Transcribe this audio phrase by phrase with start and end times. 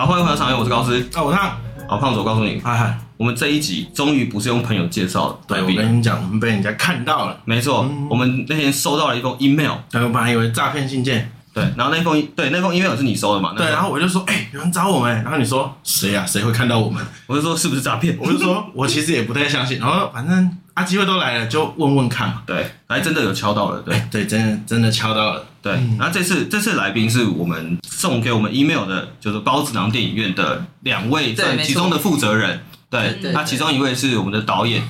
[0.00, 0.98] 好，欢迎回到场域，我是高斯。
[1.12, 1.58] 啊，我烫。
[1.86, 5.38] 好，胖子，我告诉你，嗨嗨，我们这一集终于不是用朋友介绍的。
[5.46, 7.38] 对，我跟你讲，我们被人家看到了。
[7.44, 11.30] 没错，嗯、我们那天收到了一封 email，然后我本来以为诈骗信件。
[11.52, 13.52] 对，然后那封对那封 email 是你收的嘛？
[13.54, 15.14] 对，然后我就说，哎、欸，有人找我们。
[15.22, 16.26] 然后你说谁呀、啊？
[16.26, 17.04] 谁会看到我们？
[17.26, 18.16] 我就说是不是诈骗？
[18.18, 19.80] 我就说我其实也不太相信。
[19.80, 22.42] 然后反正啊，机会都来了，就问问看嘛。
[22.46, 23.80] 对，来真的有敲到了。
[23.80, 25.44] 对、欸、对，真的真的敲到了。
[25.62, 32.64] 对，嗯、然后这次这次来宾是我们送给我们 email 的，就是包子囊电影院的两位在其中的负责人。
[32.88, 34.82] 对，对他其中一位是我们的导演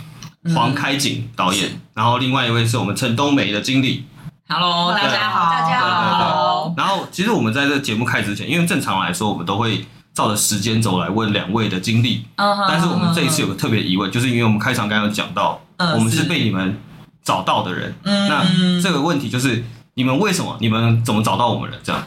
[0.54, 4.06] 黄开景导演，嗯、然后另外一位是我们陈冬梅的经理。
[4.48, 6.74] Hello，大家好，大家好。
[6.76, 12.24] 然后，其实我们在这个节目开始之前，因为正常来说，我们都会照着时间轴来问两位的经历。
[12.36, 16.78] Uh-huh, 但是我们这一次有个特别疑问，就是因为我们开场刚刚有讲到，uh, 我们是被你们
[17.24, 17.92] 找到的人。
[18.04, 20.56] Uh, 那这个问题就是，你们为什么？
[20.60, 21.78] 你们怎么找到我们的？
[21.82, 22.06] 这样？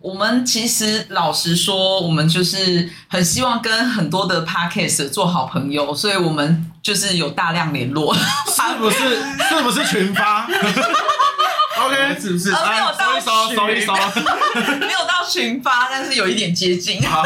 [0.00, 8.14] 我们其实老实说，我们就是很希望跟很多的 podcast 做好朋友，所以我们就是有大量联络。
[8.14, 8.98] 是不是？
[9.48, 10.46] 是不是群发？
[11.86, 12.50] OK， 是不是？
[12.52, 13.92] 呃，没有到群，搜一搜，
[14.78, 17.00] 没有到群发，但是有一点接近。
[17.02, 17.22] 好，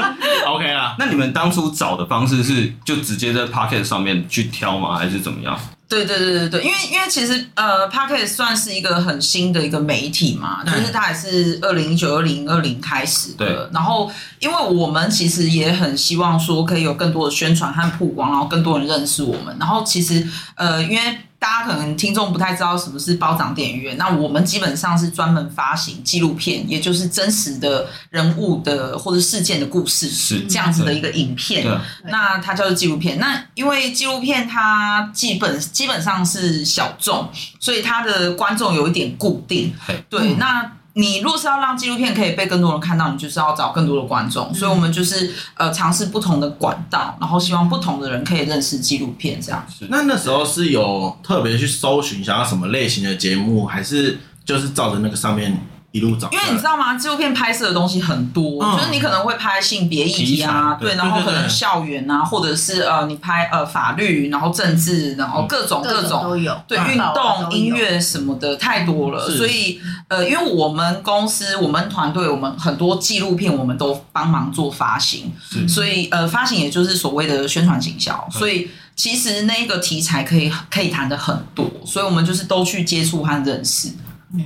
[0.46, 0.94] OK 啊。
[0.98, 4.96] 那你们当初找的方式是就直接在 Pocket 上面去挑吗？
[4.98, 5.58] 还是怎么样？
[5.88, 13.44] 对对对对对，因为因为其实呃，Pocket 算是一个很新的一个媒体嘛，就是它也是二零一九、二零二零开始的。
[13.44, 13.68] 对。
[13.74, 19.54] 然后，因为我们其实也很希望说可以有更多的宣传和曝光，然后更多人认识我们。
[19.60, 31.66] 然后，其实呃，因为大家可能听众不太知道什么是孢子囊电影院，那我们基本上是专门发行纪录片，也就是真实的人物的或者事件的故事，是这样子的一个影片。
[32.04, 33.18] 那它叫做纪录片。
[33.18, 39.74] 那因为纪录片它基本基本上是小众，所以它的观众有一点固定。
[40.08, 40.70] 对，那。
[40.94, 49.66] 你若是要让纪录片可以被更多人看到，你就是要找更多的观众，嗯、所以我们就是呃尝试不同的管道，然后希望不同的人可以认识纪录片这样。
[49.88, 55.58] 那那时候是有特别去搜寻想要什么类型的节目，还是就是照着那个上面？
[55.92, 56.96] 一路找，因为你知道吗？
[56.96, 69.28] 纪录片拍摄的东西很多，嗯、就是你可能会拍性别议题啊，对，然后可能校园啊，或者是呃，你拍呃法律，然后政治，然后各种各种，各种都有，对，运动、音乐什么的太多了。
[69.28, 75.30] 所以呃，因为我们公司、我们团队、我们很多纪录片，我们都帮忙做发行，
[75.68, 78.26] 所以呃，发行也就是所谓的宣传行销。
[78.30, 83.90] 所以其实那个题材可以可以谈的很多，所以我们就是都去接触和认识。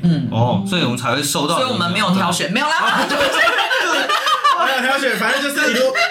[0.02, 0.28] 嗯。
[0.30, 3.06] 哦，所以我们才会收到，所以我们没有挑选，没有啦？
[4.66, 5.56] 没有挑选，反正就是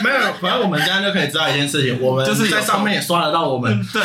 [0.02, 4.02] 没有，反正我们这样就可以知道一件事情，我们就是在上面也刷得到我们，对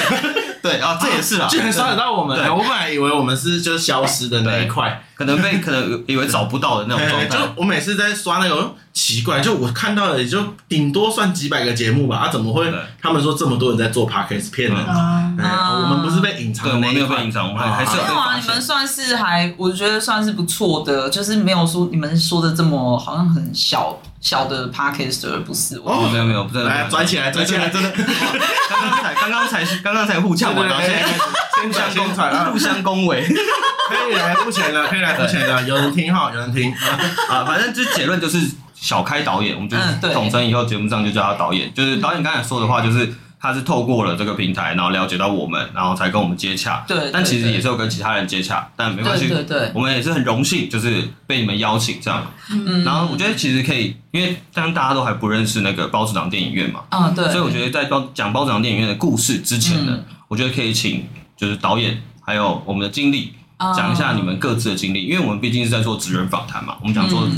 [0.62, 8.74] 对啊，这也是啊， 居然刷得到我们，我本来以为我们是就是消失的那一块，可能被可能以为找不到的那种状态， 就我每次在刷那个。
[8.92, 12.68] 奇怪，就我看到的也就顶多算几百个节目吧，啊，怎么会？
[13.00, 14.84] 他们说这么多人在做 podcast 片呢？
[15.38, 18.02] 我们不是被隐藏的，没有被隐藏，我们还是有。
[18.02, 25.76] 没有啊，你们算是还，我觉得算是不错的，就是没有说你们说的这么好像很小小的 podcast 而不是。
[25.84, 26.64] 哦，没有没有，不是。
[26.64, 27.90] 来，转起来，转起来，真的。
[27.92, 28.04] 刚
[28.90, 31.02] 刚才，刚刚才，刚刚才互呛完，然后现在
[31.62, 33.26] 先讲先传，互相恭维。
[33.26, 36.72] 可以来付钱了，可以来付钱了，有人听哈，有人听
[37.28, 38.38] 啊，反正这结论就是。
[38.80, 39.76] 小开导演，我们就
[40.14, 41.70] 统称以后节目上就叫他导演。
[41.74, 46.82] 就是导演刚才说的话，就是他是透过了这个平台，然后了解到我们，然后才跟我们接洽。
[46.88, 49.28] 对，但其实也是有跟其他人接洽，但没关系。
[49.28, 52.26] 对对对，我们也是很荣幸，就是被你们邀请这样。
[52.50, 59.98] 嗯，然后我觉得其实可以，因为当大家都还不认识那个包子长电影院嘛，啊对，所以我觉得在包讲包子囊电影院的故事之前呢，
[60.28, 61.06] 我觉得可以请
[61.40, 63.32] 就是导演还有我们的经理。
[63.76, 67.28] 讲一下你们各自的经历，因为我们毕竟是在做职人访谈嘛，我们想说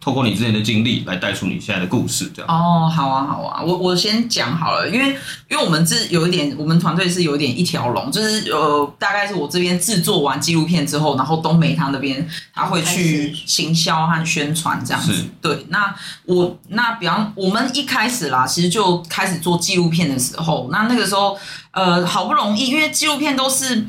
[0.00, 2.50] 透过你之前的经历来带出你现在的故事，这样。
[2.50, 5.16] 哦，好啊，好啊，我我先讲好了，因为
[5.48, 15.12] 因为我们是有一点，我们团队是有一点一条龙，就是呃，大概是我这边制作完纪录片之后，然后东梅他那边他会去行销和宣传这样子。
[15.40, 21.38] 对，那我那比方我们一开始啦，其实就开始做纪录片的时候，那那个时候
[21.72, 23.86] 呃，好不容易，因为纪录片都是。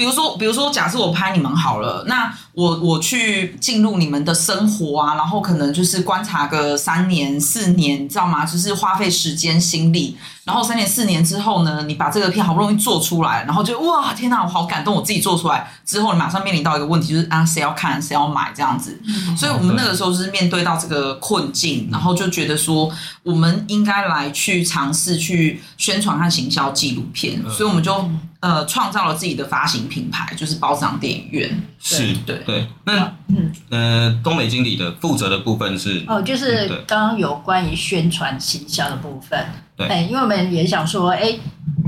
[0.00, 8.46] 比如说，比如说，假设我拍你们好了，那我我去进入你们的生活啊，然后可能就是观察个三年四年，你知道吗？
[8.46, 18.98] 就是花费时间心力，然后三年四年之后呢，你把这个片好不容易做出来，然后就哇，天哪，我好感动，我自己做出来之后，你马上面临到一个问题，就是啊，谁要看，谁要买这样子。
[19.06, 22.90] 嗯，所以我们那个时候就是面对到这个困境，然后就觉得说，
[23.22, 28.10] 我们应该来去尝试去宣传和行销纪录片，所以我们就。
[28.40, 31.62] 呃创造了自己的发行品牌，就是包子堂电影院。
[31.78, 32.66] 是，对对。
[32.84, 39.46] 那嗯呃，东美经理的负责的部分是哦，就是刚刚有关于宣传行销的部分。
[39.76, 41.38] 对，因为我们也想说，哎。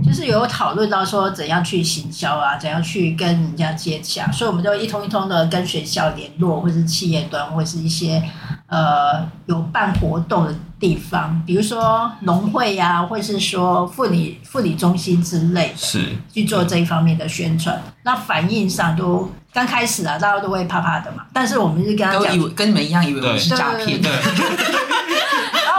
[0.04, 8.20] 就是有讨论到说怎样去行销啊，怎样去跟人家接洽，所以我们就一通一通的跟学校联络，或是企业端，或是一些
[8.72, 17.80] 呃有办活动的地方，比如说农会呀、啊，或是说妇女妇女中心之类的，是去做这一方面的宣传。
[18.02, 24.00] 那反应上都刚开始啊，大家都会怕怕的嘛，但是我们是跟他讲，跟你们一样，以为我们是诈骗。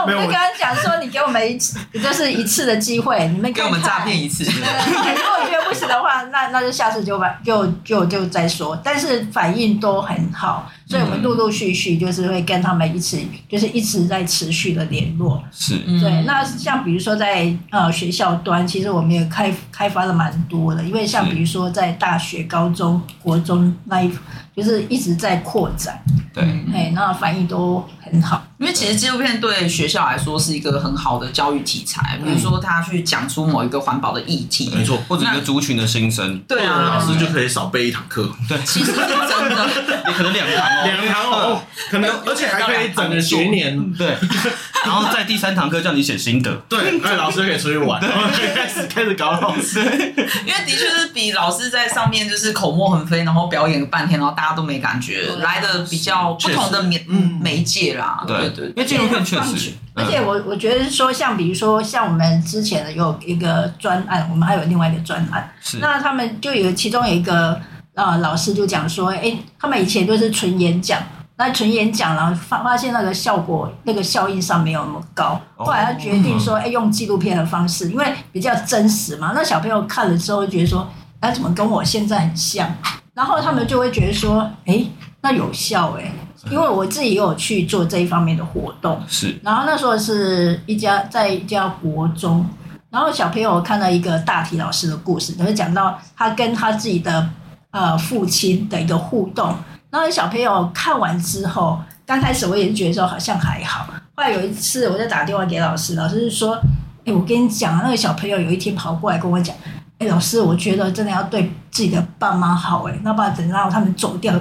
[0.02, 4.44] 我们就跟他讲说，你给我们一次，就是一次的机会，你们给我们诈骗一次。
[4.44, 8.78] 如果觉得不行的话，那那就下次就把就就就再说。
[8.84, 10.70] 但是反应都很好。
[10.94, 15.42] 所以我们陆陆续续就是会跟他们一起，就是一直在持续的联络。
[15.50, 16.22] 是，对。
[16.24, 24.10] 那像比如说在呃学校端，其实我们也开开发了蛮多的，因为像比如说在大学、高中、国中那一，
[24.56, 26.00] 就是一直在扩展。
[26.32, 26.44] 对。
[26.72, 28.44] 哎，那反应都很好。
[28.58, 38.30] 因为其实纪录片对学校来说是一个很好的教育题材，比如说他去讲出某一个环保的议题，没错，或者一个族群的心声，对啊，老师就可以少备一堂课。
[38.48, 39.08] 对，其实是真
[39.50, 39.68] 的，
[40.06, 40.83] 也可能两堂。
[40.84, 44.16] 两堂哦， 可能而且还可以整个学年， 对。
[44.84, 49.80] 然后在第三堂课叫你写心得，对，那老师可以出去玩，然后开始开始搞老师。
[49.80, 57.02] 因为的确是比老师在上面就是口沫横飞，然后表演半天，然后大家都没感觉，来的比较不同的媒
[57.40, 58.22] 媒介啦。
[58.26, 65.50] 对对，因为纪录片确实，而且我我觉得说，像比如说像我们之前的有一个专案，我们还有另外一个专案，
[65.80, 67.58] 那他们就有其中有一个。
[67.94, 71.00] 啊，老师就讲说，哎，他们以前都是纯演讲，
[71.36, 75.40] 那纯演讲，然后发发现那个效果，那个效应上没有那么高。
[75.56, 79.30] 后来他决定说，哎，用纪录片的方式，因为比较真实嘛。
[79.32, 80.88] 那小朋友看了之后，觉得说，
[81.20, 82.68] 哎，怎么跟我现在很像？
[83.14, 84.84] 然后他们就会觉得说，哎，
[85.20, 86.12] 那有效哎，
[86.50, 89.00] 因为我自己也有去做这一方面的活动。
[89.06, 89.38] 是。
[89.44, 92.44] 然后那时候是一家在一家国中，
[92.90, 97.30] 然后小朋友看到一个大体老师的故事，就是讲到他跟他自己的。
[97.74, 99.52] 呃，父亲的一个互动，
[99.90, 101.76] 然后小朋友看完之后，
[102.06, 103.88] 刚开始我也是觉得说好像还好。
[104.14, 106.54] 后来有一次，我就打电话给老师，老师就说
[107.04, 109.52] ：“哎，我跟你讲，那个小朋友有一天跑过来跟我讲，
[109.98, 114.32] 哎，老师，我觉得真的要对自己的爸妈好，哎，那不然等到他们走掉，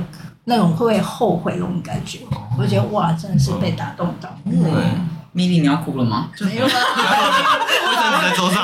[0.44, 2.20] 那种会不会后悔那种感觉？”
[2.56, 4.30] 我就觉得哇，真的是被打动到。
[4.46, 4.72] 对，
[5.32, 6.30] 米莉，你要哭了吗？
[6.42, 8.64] 没有啊， 为什么在桌上？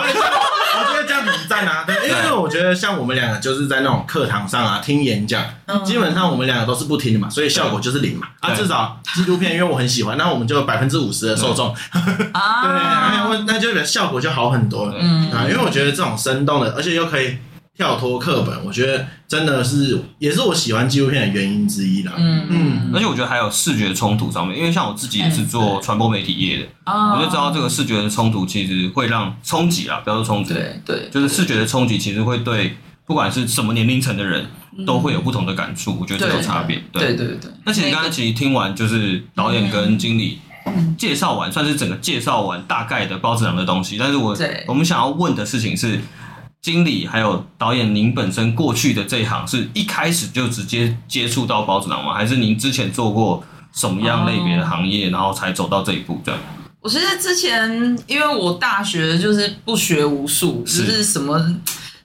[0.85, 5.43] 很赞啊，对，因为我觉得像我们两个就是在那种课堂上啊听演讲，
[5.83, 8.27] 基本上我们两个都是不听的嘛，所以效果就是零嘛。
[8.39, 11.75] 啊，至少纪录片，因为我很喜欢，那我们就百分之五十的受众，
[12.31, 14.95] 啊，对，那就效果就好很多了。
[14.99, 17.37] 嗯啊，因为我觉得这种生动的，而且又可以。
[17.79, 22.11] 跳脱课本，我觉得真的是也是我喜欢纪录片的原因之一啦。
[22.17, 34.45] 嗯嗯，而且我觉得还有视觉冲突上面，因为像我自己也是做传播媒体业的，嗯、我就知道这个视觉的冲突其实会让冲击啊，不要说冲击，对对，就是视觉的冲击其实会对不管是什么年龄层的人
[34.85, 35.97] 都会有不同的感触。
[36.01, 36.83] 我觉得这有差别。
[36.91, 37.49] 对对对。
[37.63, 40.39] 那其实刚刚其实听完就是导演跟经理
[40.97, 43.97] 介绍完，算是整个介绍完大概的包子堂的东西。
[43.97, 44.37] 但是我
[44.67, 45.97] 我们想要问的事情是。
[46.61, 52.13] 经理还有导演，您本身过去的这一行是一开始就直接接触到包子囊吗？
[52.13, 53.43] 还是您之前做过
[53.73, 56.21] 什么样类别的行业，然后才走到这一步？
[56.25, 56.39] 这样？
[56.81, 61.37] 我其实之前因为我大学就是不学无术，就是什么。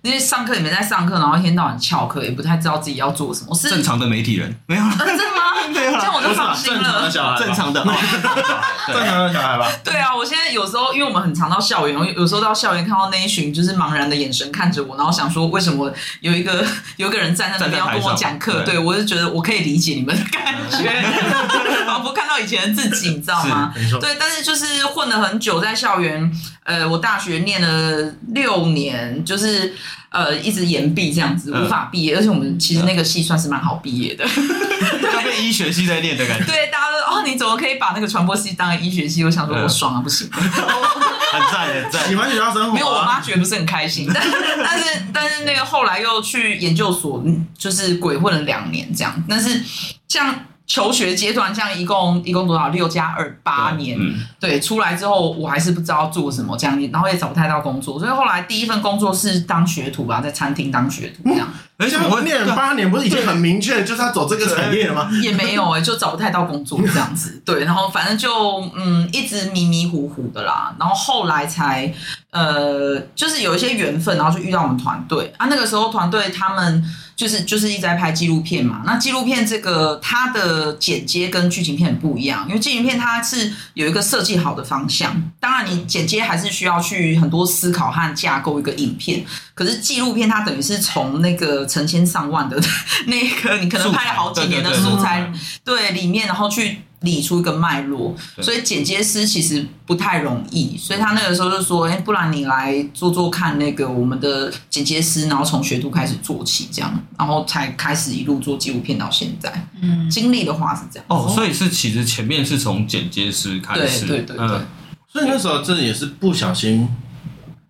[0.04, 3.56] 因为上课里面在上课，然后一天到晚翘课，也不太知道自己要做什么。
[3.56, 4.94] 正常的媒体人，没有了。
[4.98, 5.40] 真的吗？
[5.72, 5.98] 没有了。
[5.98, 6.82] 这样我就放心了。
[6.82, 9.66] 正常的小孩，正常的，正常的小孩吧。
[9.82, 16.62] 对啊，我现在有时候，因为我们很常到校园，有有时候到校园看到那一群就是茫然的眼神看着我，然后想说，为什么有一个
[16.98, 18.60] 有一个人站在那边要跟我讲课？
[18.60, 21.02] 对，我就觉得我可以理解你们的感觉，
[21.88, 23.72] 仿佛看到以前的自己，你知道吗？
[24.02, 26.30] 对，但是就是混了很久在校园。
[26.64, 29.74] 呃，我大学念了六年，就是
[30.14, 32.16] 呃一直延毕这样子，无法毕业。
[32.16, 34.24] 而且我们其实那个系算是蛮好毕业的，
[35.12, 36.46] 要被医学系在念的感觉。
[36.46, 39.24] 对，大家都哦，你怎么可以把那个传播系当医学系？
[39.24, 42.72] 我想说，我爽啊，不行， 很赞很赞，喜欢学校生活。
[42.72, 44.30] 没有，我妈觉得不是很开心，但是
[44.64, 47.22] 但是但是那个后来又去研究所，
[47.58, 49.22] 就是鬼混了两年这样。
[49.28, 49.60] 但是
[50.08, 50.34] 像
[50.66, 52.68] 求学阶段，像一共一共多少？
[52.68, 61.46] 六加二八年，嗯、对，出来之后我还是不知道做什么这样，然后也找不太到工作，所以后来第一份工作是当学徒吧，在餐厅当学徒这样。
[61.84, 65.10] 而且我念了八年，不是已经很明确就是要走这个产业了吗？
[65.22, 67.42] 也没有哎、欸，就找不太到工作这样子。
[67.44, 68.30] 对，然后反正就
[68.74, 71.92] 嗯，一直迷迷糊糊的啦，然后后来才
[72.30, 76.84] 呃，就是有一些缘分，然后就遇到我们团队啊，那个时候团队他们。
[77.16, 89.24] 就是就是一直在拍纪录片嘛，那纪录片这个它的剪接跟剧情片很不一样，因为剧情片它是有一个设计好的方向，当然你剪接还是需要去很多思考和架构一个影片，
[89.54, 92.56] 可是纪录片它等于是从那个成千上万的
[93.06, 95.32] 那个你可能拍了好几年的素材，
[95.64, 96.78] 对里面然后去。
[97.00, 109.52] 理出一个脉络，所以剪接师其实不太容易，所以他那个时候就说：“哎、欸，不然你来做做看那个我们的剪接师，然后从学徒开始做起，这样，然后才开始一路做纪录片到现在。”
[109.82, 111.04] 嗯，经历的话是这样。
[111.08, 114.60] 哦，所以是其实前面是从剪接师开始，对对对对。
[115.06, 116.88] 所以那时候这也是不小心，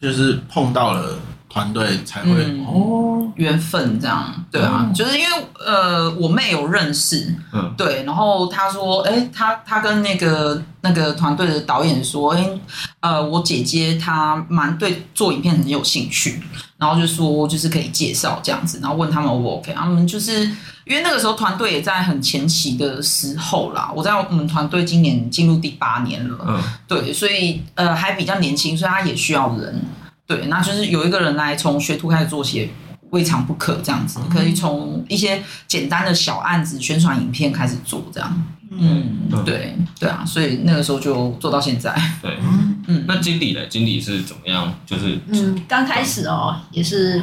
[0.01, 1.19] 就是碰到了。
[1.55, 5.31] 团队才会、嗯、哦，缘分这样，对啊，嗯、就是因为
[5.65, 12.61] 呃，我妹有认识，嗯，对，然后她说，哎、欸，她她跟那个那个团队的导演说，哎、欸，
[12.99, 16.43] 呃，我姐姐她蛮对做影片很有兴趣，
[16.77, 20.41] 然后就说就是可以介绍这样子，然后问他们 O 不 OK，他们就是
[20.87, 29.81] 因为那个时候团队也在很前期的时候啦，我在我们团队今年进入第八年了，嗯，对，所以呃还比较年轻，所以他也需要人。
[30.27, 32.71] 对，那就是有一个人来从学徒开始做起，
[33.11, 33.79] 未尝不可。
[33.85, 38.45] 这样子可以从一些简单的小案子、宣传影片开始做，这样。
[38.71, 41.95] 嗯，对，对啊，所以那个时候就做到现在。
[42.23, 42.39] 对，
[42.87, 43.61] 嗯，那经理呢？
[43.69, 44.73] 经理是怎么样？
[44.87, 47.23] 就是嗯，刚开始哦，也是，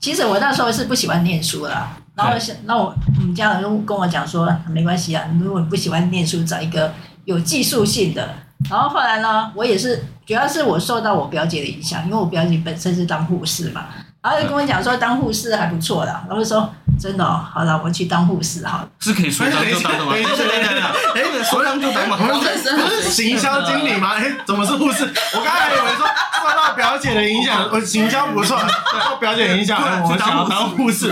[0.00, 6.92] 其实我那时候是不喜欢念书的，然后想，那我我们家人就跟我讲说，没关系啊，如果你不喜欢念书，找一个
[7.24, 8.34] 有技术性的。
[8.70, 13.84] 然后后来呢，我也是，主要是我受到我表姐的影响，因为我表姐本身是当护士嘛，
[14.22, 18.88] 然后就跟我讲说当护士还不错的，然后就说真的哦，好了，我去当护士好了。
[19.00, 20.12] 是可以说当就当的吗？
[20.16, 22.40] 哎，说当就当嘛，不
[22.88, 24.14] 是行销经理吗？
[24.16, 25.04] 哎，怎么是护士？
[25.04, 28.58] 我刚才以为说受到表姐的影响，我行销不错，
[29.08, 31.10] 受表姐影响，我想当护士。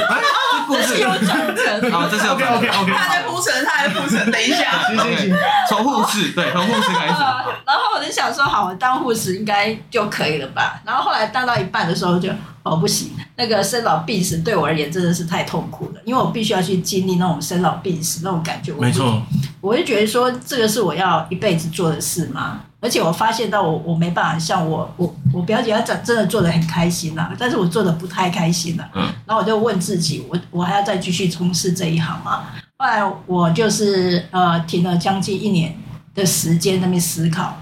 [0.74, 1.90] 哎，这故事有传承。
[1.90, 2.92] 好，这是 OK OK OK。
[2.92, 4.82] 他在铺陈，他在铺陈，等一下。
[4.88, 5.36] 行行行，
[5.68, 7.14] 从护士对，从护士开始。
[7.66, 10.80] 然后我就想说，好，我当护士应该就可以了吧？
[10.84, 12.28] 然后后来当到一半的时候就，
[12.62, 18.72] 哦，不行，那个生老病死对我而言真的是太痛苦了，因为我必须要去经历那种生老病死那种感觉。
[18.74, 19.22] 没错，
[19.60, 22.60] 我就觉得说，这个是我要一辈子做的事吗？
[22.82, 28.88] 而且我发现到我我没办法像我我我表姐她真真的做的很开心呐，但是我做的不太开心了。
[28.94, 32.42] 嗯，然后我就问自己，我我还要再继续从事这一行吗？
[32.78, 35.76] 后来我就是呃停了将近一年
[36.14, 37.56] 的时间那边思考，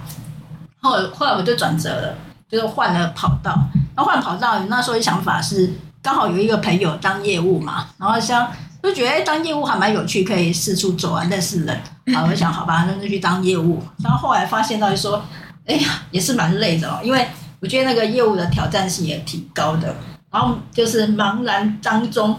[0.80, 2.14] 后来后来我就转折了，
[2.48, 3.52] 就是换了跑道。
[3.96, 8.48] 然后换跑道，那时候的想法是刚好有一个朋友当业务嘛，然后像
[8.80, 11.80] 就觉得哎当业务还蛮有趣，可以四处走啊，认识人。
[12.04, 13.82] 然后我想好吧，那就去当业务。
[14.02, 15.20] 然后后来发现到就说，
[15.66, 17.26] 哎呀也是蛮累的哦，因为
[17.60, 19.94] 我觉得那个业务的挑战性也挺高的。
[20.30, 22.38] 然后就是茫然当中。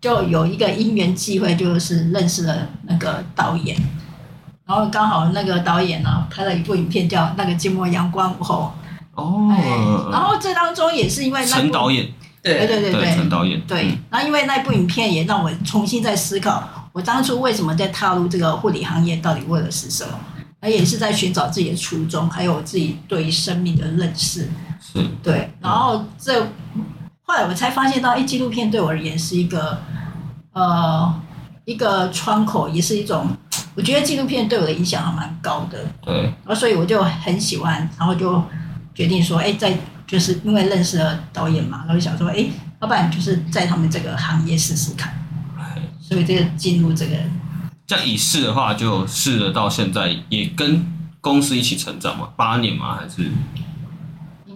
[0.00, 3.76] 就有一个因缘际会，就是认识了那个导演，
[4.64, 8.72] 然后刚好那个导演呢拍了一部影片叫《那个寂寞阳光午后》
[9.20, 9.60] 哦、哎，
[10.12, 12.06] 然后这当中也是因为那部陈导演，
[12.40, 20.12] 对对对对，陈导演对，然后因为那部影片也让我重新在思考，我当初为什么在踏入这个护理行业，到底为了是什么，
[20.60, 24.48] 而也是在寻找自己的初衷，还有我自己对于生命的认识，
[24.80, 26.46] 是，对，然后这。
[27.30, 29.78] 后来我才发现到，哎，纪录片对我而言是一个，
[30.54, 31.14] 呃，
[31.66, 33.28] 一个窗口，也是一种，
[33.74, 35.84] 我觉得纪录片对我的影响还蛮高的。
[36.00, 36.22] 对。
[36.22, 38.42] 然后所以我就很喜欢，然后就
[38.94, 42.46] 决定说，哎，在就是因为认识了导演嘛，然后就想说，哎，
[42.80, 45.12] 要不然就是在他们这个行业试试看。
[46.00, 47.14] 所以这个进入这个，
[47.88, 50.86] 这样一试的话，就试了到现在，也跟
[51.20, 52.98] 公司一起成长嘛，八年吗？
[53.00, 53.28] 还是？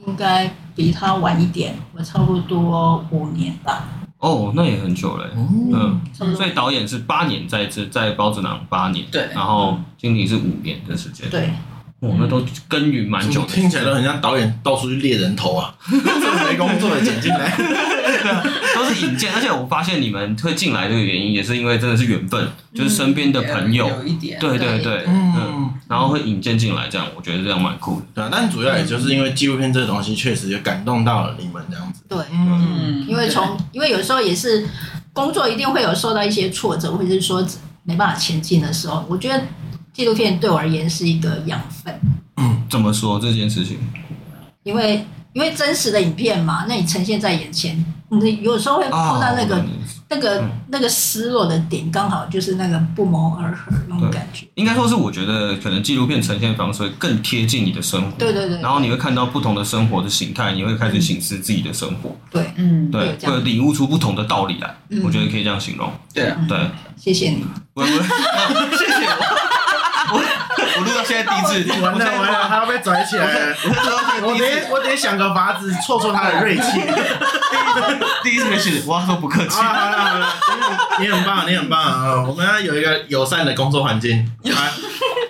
[0.07, 0.55] 应该。
[0.75, 3.85] 比他晚一点，我差不多五年吧。
[4.17, 5.29] 哦，那也很久了。
[5.37, 6.01] 嗯，
[6.35, 9.05] 所以导演是八年在这，在包子囊八年。
[9.12, 9.29] 对。
[9.35, 11.29] 然后经理是五年的时间。
[11.29, 11.51] 对。
[12.01, 17.55] 我们都耕耘蛮久的，听起来都很像导演到处去猎人头啊， 没工作的捡进来，
[18.75, 19.33] 都是引荐。
[19.33, 28.07] 而且我发现你们会进来这个原因，也是因为真的是缘分，就是身边的朋友，有一点，对对对，嗯，然后会引荐进来，这样我觉得这样蛮酷的。
[28.15, 32.03] 对啊，但主要也就是因为纪录片这个东西确实也感动到了你们这样子。
[32.09, 34.67] 对，嗯，因为从因为有时候也是
[35.12, 37.47] 工作一定会有受到一些挫折，或者是说。
[37.85, 39.43] 没办法前进的时候，我觉得
[39.93, 41.93] 纪录片对我而言是一个养分。
[42.37, 43.77] 嗯，怎么说这件事情？
[44.62, 47.85] 因为因为真实的影片嘛，那你呈现在眼前，
[48.21, 49.64] 你有时候会碰到那个、哦、
[50.11, 54.47] 那个、嗯、那个失落的点，刚好就是那个不谋而合那种感觉。
[54.54, 58.11] 应该说是，我觉得可能纪录片呈现方式会更贴近你的生活。
[58.19, 58.61] 对对对。
[58.61, 62.14] 然后你会看到不同的生活的形态，你会开始省思自己的生活。
[62.31, 64.76] 对，嗯，对，会领悟出不同的道理来。
[64.90, 65.90] 嗯、我觉得可以这样形容。
[66.12, 66.59] 对啊，对，
[66.97, 67.47] 谢谢你。
[67.73, 69.38] 不不，谢谢我。
[70.12, 70.19] 我
[70.76, 73.57] 我录到现在第一次，完了完了，他要被拽起来了。
[74.23, 76.62] 我得我得想个法子挫挫他的锐气。
[78.25, 79.56] 第一次没事，我要说不客气。
[79.56, 80.28] 好了好了，
[81.00, 82.23] 你很棒，你很棒啊！
[82.26, 84.30] 我们要有一个友善的工作环境，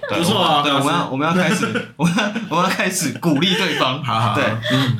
[0.08, 0.62] 不错啊。
[0.62, 4.02] 对，我们要我们要开始， 我们要我们要开始鼓励对方。
[4.02, 4.98] 好好，对，嗯，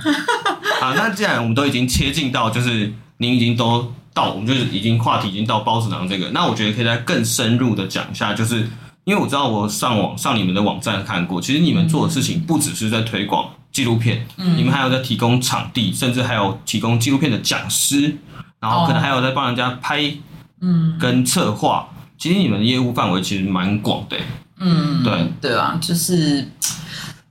[0.80, 0.94] 好。
[0.94, 8.68] 那既然我们都已经切近到，就是您已经都到，我们就是已经话题已经到包子囊这个，那我觉得可以再更深入的讲一下，就是。
[9.04, 18.16] 因为我知道我上网上你们的网站看过，其实你们做的事情不只是在推广纪录片，嗯，你们还有在提供场地，甚至还有提供纪录片的讲师，
[18.60, 20.12] 然后可能还有在帮人家拍，
[20.60, 21.88] 嗯，跟策划。
[22.18, 24.16] 其实你们的业务范围其实蛮广的，
[24.58, 25.32] 嗯，对。
[25.40, 26.46] 对啊，就是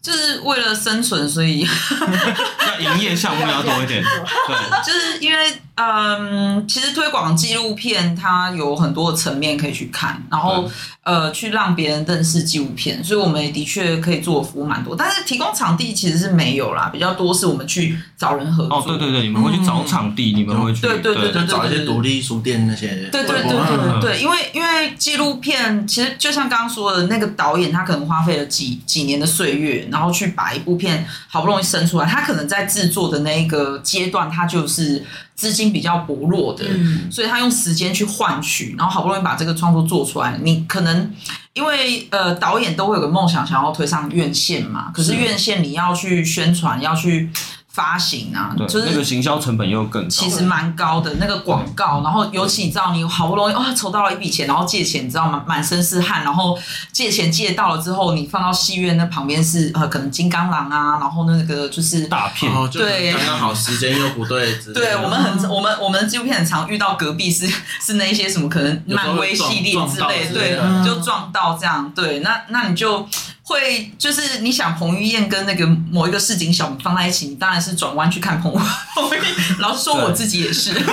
[0.01, 1.65] 就是为了生存，所以
[2.59, 4.03] 那营业项目要多一点，
[4.47, 5.39] 对，就是因为。
[5.83, 10.69] 嗯，其实推广纪录片它有很多的层面可以去看，然后
[11.01, 14.95] 呃，去让别人认识纪录片，所以我们也的确可以做服务蛮多。
[14.95, 18.77] 但是提供场地其实是没有啦，比较多是我们去找人合作。
[18.77, 23.09] 哦，对对对，你们会去找场地，嗯、你们会去对对对对，找一些独立书店那些。
[23.11, 35.05] 对对对，对，对，因为因为纪录片其实就像刚刚说的那个导演，他可能花费了几几年的岁月，然后去把一部片好不容易生出来，他可能在制作的那一个阶段，他就是。
[35.33, 40.37] 资金比较薄弱的，嗯，所以他用时间去换取，然后好不容易把这个创作做出来。
[40.43, 41.11] 你可能
[41.53, 47.31] 因为呃，导演都会有个梦想，想要推上院线嘛，可是院线你要去宣传，要去。
[47.73, 55.41] 发行啊，就是那个行销成本又更高，其实蛮高的那个广告，然后尤其你知道，你好不容易哇筹到了一笔钱，然后借钱，你知道吗？
[55.47, 56.59] 满身是汗，然后
[56.91, 67.47] 借钱借到了之后，你放到戏院那旁边是呃可能金刚狼啊，然后那个就是大片，对，刚刚好时间又不对，对我们很我们我们纪录片很常遇到隔壁是
[67.81, 73.07] 是那些什么可能漫威系列之类，对，就撞到这样，对，那那你就。
[73.43, 79.23] 会就是你想彭于晏跟那个某一个市井小民放在一起，你当然是转弯去看彭于晏。
[79.59, 80.73] 老实说，我自己也是。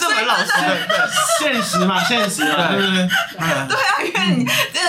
[0.00, 0.46] 这么老实
[0.88, 3.08] 的，现实嘛，现实啊，对不对？
[3.38, 4.80] 对啊，因为你这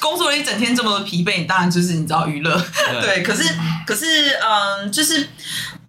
[0.00, 2.60] 工作了一整天这么疲惫，你当然就是你知道娱乐。
[3.00, 3.44] 对，可是
[3.86, 5.28] 可是嗯，就是。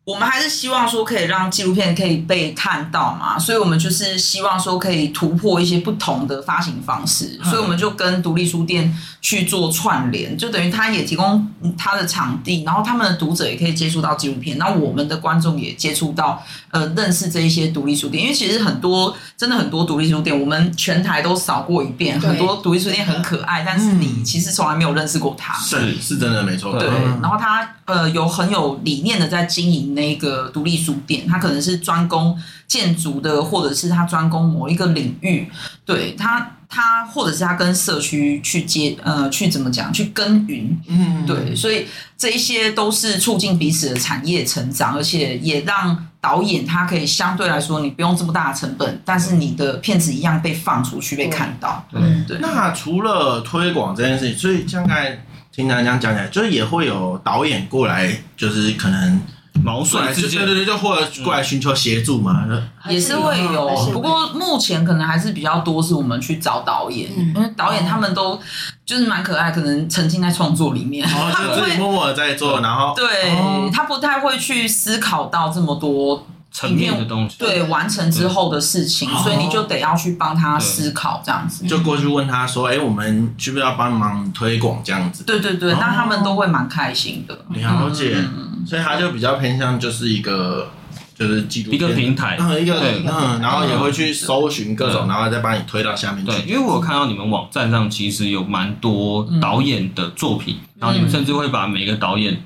[0.06, 26.90] 我们还是希望说可以让纪录片可以被看到嘛，所以我们就是希望说可以突破一些不同的发行方式，所以我们就跟独立书店去做串联，就等于他也提供他的场地，然后他们的读者也可以接触到纪录片，那我们的观众也接触到呃认识这一些独立书店，因为其实很多真的很多独立书店，我们全台都扫过一遍，很多独立书店很可爱，但是你其实从来没有认识过他，是是真的没错，对，
[27.22, 29.94] 然后他呃有很有理念的在经营。
[29.94, 32.36] 那个独立书店，他可能是专攻
[32.68, 35.48] 建筑的，或者是他专攻某一个领域，
[35.86, 41.86] 对他，他或者是他跟社区去接，呃，去怎么讲，去耕耘，嗯，对，所以
[42.18, 52.38] 这一些都是促进彼此的产业成长，而且也让导演他可以相对来说，你不用这么大的成本，但是你的片子一样被放出去，被看到，嗯，对。
[52.40, 55.20] 那除了推广这件事情，所以像刚才
[55.52, 59.22] 听他这样讲起来，就是也会有导演过来，就是可能。
[59.62, 62.46] 毛遂自荐，对对对，就或者过来寻求协助嘛，
[62.90, 63.68] 也是会有。
[63.92, 68.40] 不过目前可能还是比较多是我们去找导演，因为导演他们都
[68.86, 76.28] 就是蛮可爱，可能沉浸在创作里面，他们会默默的在做，然后对他不太会去思考到这么多。
[76.54, 87.36] 层面的东西，对，完成之后的事情，所以你就得要去帮他思考这样子，就过去问他说：“哎，我们需不需要帮忙推广这样子？”对对对，那他们都会蛮开心的。
[87.50, 88.24] 了解，
[88.68, 90.70] 所以他就比较偏向就是一个
[91.16, 96.32] 就是记录一个平台，一个嗯，然后也会去搜寻各种，然后再帮你推到下面去。
[96.32, 102.40] 对，因为我看到你们网站上其实有蛮多导演的作品，然后你们甚至会把每个导演。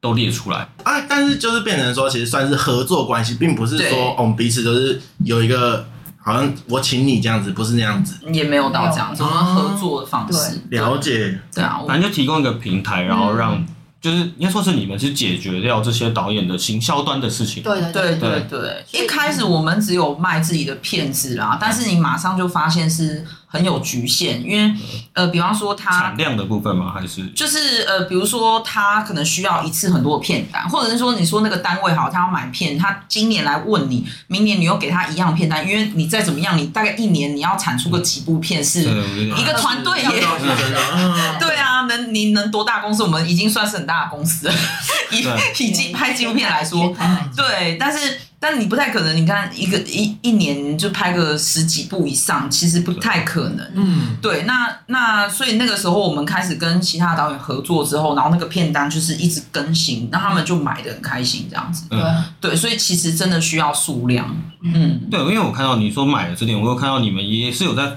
[0.00, 1.00] 都列出来啊！
[1.08, 5.84] 但是就是变成说，其实算是合作关系，并不是说我们彼此都是有一个
[6.16, 10.60] 好像我请你这样子，不是那样子，也没有到这样子，我们合作的方式。
[10.70, 13.66] 了解，对啊，反正就提供一个平台，然后让
[14.00, 17.64] 就是应该说是你们去解决掉这些导演的行销端的事情。
[17.64, 24.70] 对对对对对，一开始我们只有卖自己的片子啦，但是你马上就发现是很有局限，因为
[25.14, 26.92] 呃，比方说它产量的部分吗？
[26.94, 40.08] 还是就是呃，比如说它可能需要一次很多的片单，或者是说你说那个单位好，他要买片，他今年来问你，明年你又给他一样片单，因为你再怎么样，你大概一年你要产出个几部片是一个团队也。
[41.40, 43.02] 对啊，能你能多大公司？
[43.02, 44.54] 我们已经算是很大的公司了，
[45.10, 45.26] 以
[45.64, 46.94] 以纪拍纪录片来说，
[47.34, 48.20] 对，但是。
[48.40, 53.66] 但你不太可能，你看一个一一年就拍个十几部以上，其实不太可能。
[53.74, 61.86] 嗯，对，那那所以那个时候我们开始跟其他导演合作之后，然后那个片单就是一直更新，那他们就买的很开心这样子。
[61.90, 64.36] 嗯，对，所以其实真的需要数量。
[64.62, 67.96] 嗯，对，因为我看到你说买了这点，我有看到你们也是有在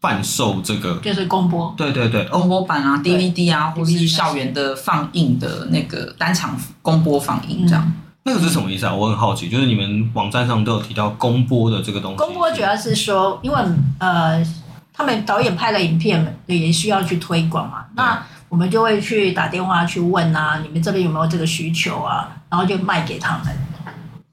[0.00, 1.74] 贩售这个，就是公播。
[1.76, 7.92] 对对对，公播版啊，DVD 啊，或是校园的放映的那个单场公播放映这样。
[8.26, 8.92] 那个是什么意思啊？
[8.92, 12.16] 我很好奇，就是你们网站上都有提到公播的这个东西。
[12.16, 13.56] 公播主要是说，因为
[13.98, 14.44] 呃，
[14.92, 17.84] 他们导演拍了影片，也需要去推广嘛。
[17.94, 22.28] 那我们就会去打电话去问啊，你们这边有没有这个需求啊？
[22.50, 23.56] 然后就卖给他们。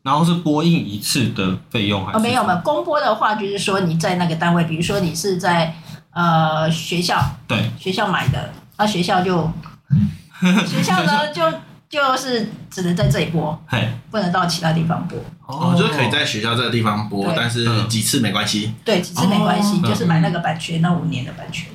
[0.02, 2.18] 然后是播映一次的费用还是？
[2.18, 5.72] 哦，没有没有，公播的话就是说你在那个单位，比如说你是在
[6.14, 9.52] 呃学校，对，学校买的，那学校就
[10.66, 11.44] 学校呢就。
[11.94, 15.20] 就是只能在这里播，嘿不能到其他地方播。
[15.46, 18.74] 哦，就是可以在学校这个地方播，但是几次没关系。
[18.84, 21.70] 对，几次没关系，哦、就是买那个版权，那五年的版权。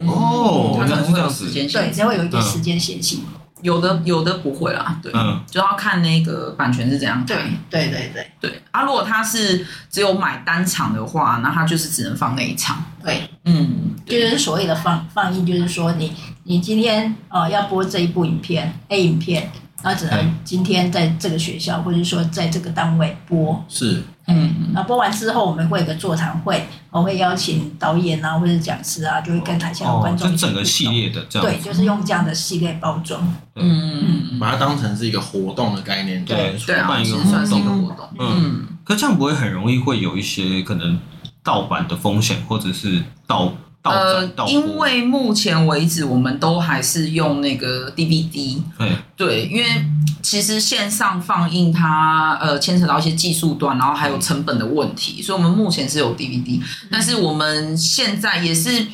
[0.00, 3.24] 哦，它可能会有时间对，才会有一点时间限期。
[3.62, 7.24] 有的有的不会啦，对，嗯，就要看那个版权是怎样。
[7.24, 7.36] 对
[7.70, 8.62] 对对对对。
[8.72, 12.84] 啊，如果他是只有买单场的话，那他就是只能放那一场。
[13.02, 16.12] 对，嗯，就是所谓的放放映，就是说你
[16.44, 19.50] 你今天呃要播这一部影片 A 影片。
[19.84, 23.64] 那只能今天在这个学校，或者说在这个单位播。
[23.68, 30.30] 是，嗯，那播完之后，我们会有个座谈会，我会邀请导演啊，或者讲师啊，就会跟台下的观众。
[30.30, 31.50] 就整个系列的这样。
[31.50, 33.20] 对，就是用这样的系列包装。
[33.56, 38.08] 嗯嗯，把它当成是一个活动的概念，对，对啊，其实算是一个活动。
[38.20, 40.96] 嗯，可这样不会很容易会有一些可能
[41.42, 43.52] 盗版的风险，或者是盗。
[43.82, 48.62] 呃，因为目前为止，我们都还是用那个 DVD。
[48.78, 49.84] 对，对，因为
[50.22, 56.60] 其实线上放映它呃牵扯到一些技术端，然后还有成本的问题，所以我们目前是有 DVD。
[56.90, 58.86] 但是我们现在也是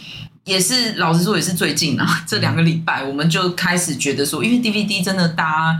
[0.45, 5.79] 也是老实说，也是最近啊这两个礼拜，我们就开始觉得说，因为 DVD 真的搭。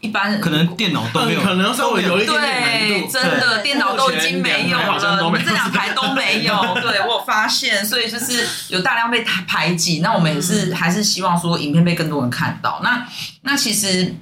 [0.00, 6.54] 一般可能电脑都没有，可能稍微有一点点对，真的电脑都已经没有了，我们这两台都没有。
[6.80, 9.98] 对，我有发现，所以就是有大量被排挤。
[10.00, 12.80] 那我们也是还是希望说影片被更多人看到。
[12.82, 13.06] 那
[13.42, 14.14] 那其实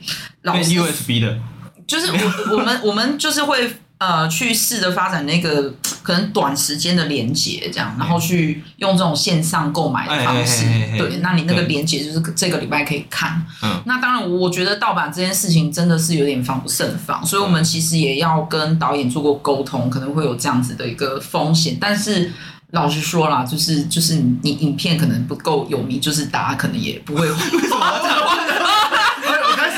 [0.43, 1.39] 老师 USB 的，
[1.87, 3.77] 就是我我们我们就是会。
[3.99, 10.67] 呃，去试着发展那个可能短时间的连接，这样，然后去用这种线上购买的方式。
[10.99, 13.43] 对，那你那个连接就是这个礼拜可以看。
[13.63, 21.79] 嗯，那当然，我觉得盗版这件事情真的是有点防不胜防，所以我们其实也要跟导演做过沟通，可能会有这样子的一个风险。
[21.81, 22.31] 但是
[22.73, 27.27] 老实说啦，就是就是你你影片可能不够有名，就是大家可能也不会。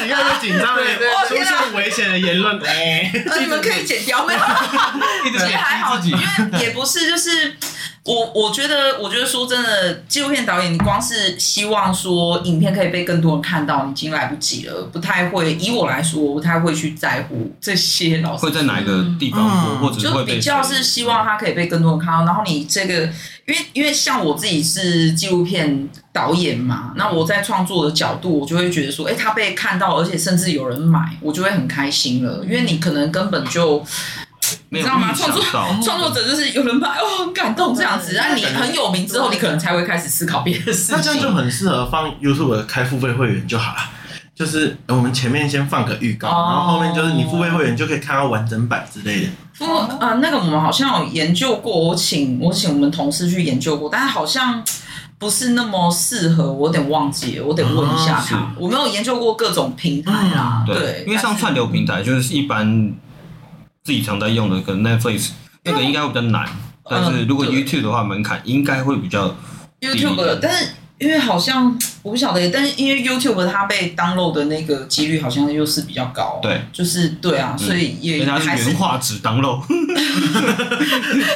[0.07, 0.97] 越来越紧张了，出现
[1.89, 4.41] 危险的言论， 哎，你们可以剪掉没有？
[5.33, 7.57] 其实还好，因为也不是，就是
[8.05, 15.55] 我我觉得，我觉得说真的，纪录片导演，你光是希望说影片可以被更多人看到，你已经来不及了，不太会。
[15.55, 19.41] 以我来说，我不太会去在乎这些老师会在哪一个地方
[19.79, 22.25] 播，或者就比较是希望他可以被更多人看到。
[22.27, 23.09] 然后你这个。
[23.49, 32.43] 因为因为像我自己是纪录片导演嘛，那我在创作的角度，我就会觉得说，哎，他被看到，而且甚至有人买，我就会很开心了。
[32.45, 33.85] 因为你可能根本就，
[34.71, 35.13] 你知道吗？
[35.15, 35.41] 创作
[35.81, 38.15] 创作者就是有人买，哦，很感动这样子。
[38.17, 40.97] 那你很有名之后，你可能才会开始思考别的事情。
[40.97, 43.79] 那这样就很适合放 YouTube 开付费会员就好了。
[44.35, 49.29] 就是我们前面先放个预告，然后后面就是你付费会员就可以看到完整版之类的。
[49.59, 54.63] 不过啊，那个我们好像有研究过，我请我请我们同事去研究过，但是好像
[55.19, 58.55] 不是那么适合，我有点忘记了，我得问一下他。
[58.57, 62.95] 我没有研究过各种平台啊，对，因为像串流平台就是一般
[63.83, 65.31] 自己常在用的，可能 Netflix
[65.65, 66.49] 那个应该会比较难，
[66.89, 69.35] 但是如果 YouTube 的话，门槛应该会比较
[69.81, 70.69] YouTube，但是。
[70.99, 79.63] 因为好像 我不晓得，但是因为 YouTube 它被 download 的那个几率好像又是比较高，对，就是对啊，所以也还是原画质 download。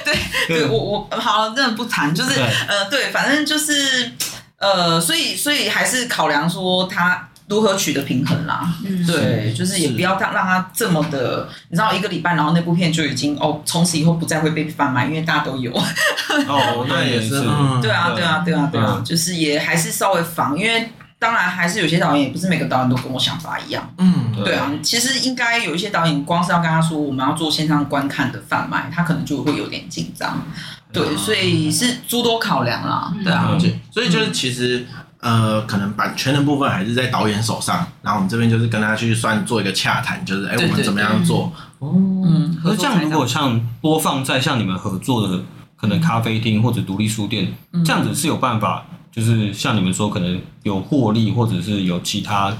[0.05, 0.15] 对，
[0.49, 4.13] 对我我好了，真的不谈，就是呃，对，反正就是
[4.59, 7.29] 呃，所以所以还是考量说他。
[7.53, 8.75] 如何取得平衡啦。
[8.85, 15.71] 嗯，对，就是也不要让让它这么的，你知道一个礼拜，然后那部片就已经哦，从此以后不再会被贩卖，因为大家都有。
[15.73, 17.41] 哦， 那也是，
[17.81, 20.89] 对啊，对啊，对啊，对啊，就是也还是稍微防，因为。
[21.23, 23.95] 当然，还是有些导演也不是每个导演都跟我想法一样。
[23.99, 30.45] 嗯，对啊，其实应该有一些导演，光是要跟他说我们要做线上观看的贩卖，他可能就会有点紧张。
[30.93, 33.15] 对，所以是诸多考量啦。
[33.23, 33.57] 对啊，
[33.93, 34.85] 所以就是其实
[35.23, 41.53] 呃，可能版权的部分还是在导演手上，然后我们这边就是跟他去算做一个洽谈，就是哎，我们怎么样做？
[41.79, 45.43] 哦，嗯，那这样如果像播放在像你们合作的
[45.77, 47.55] 可能咖啡厅或者独立书店，
[47.85, 48.85] 这样子是有办法。
[49.15, 52.51] 就是像你们说，可能有获利，或者是有其他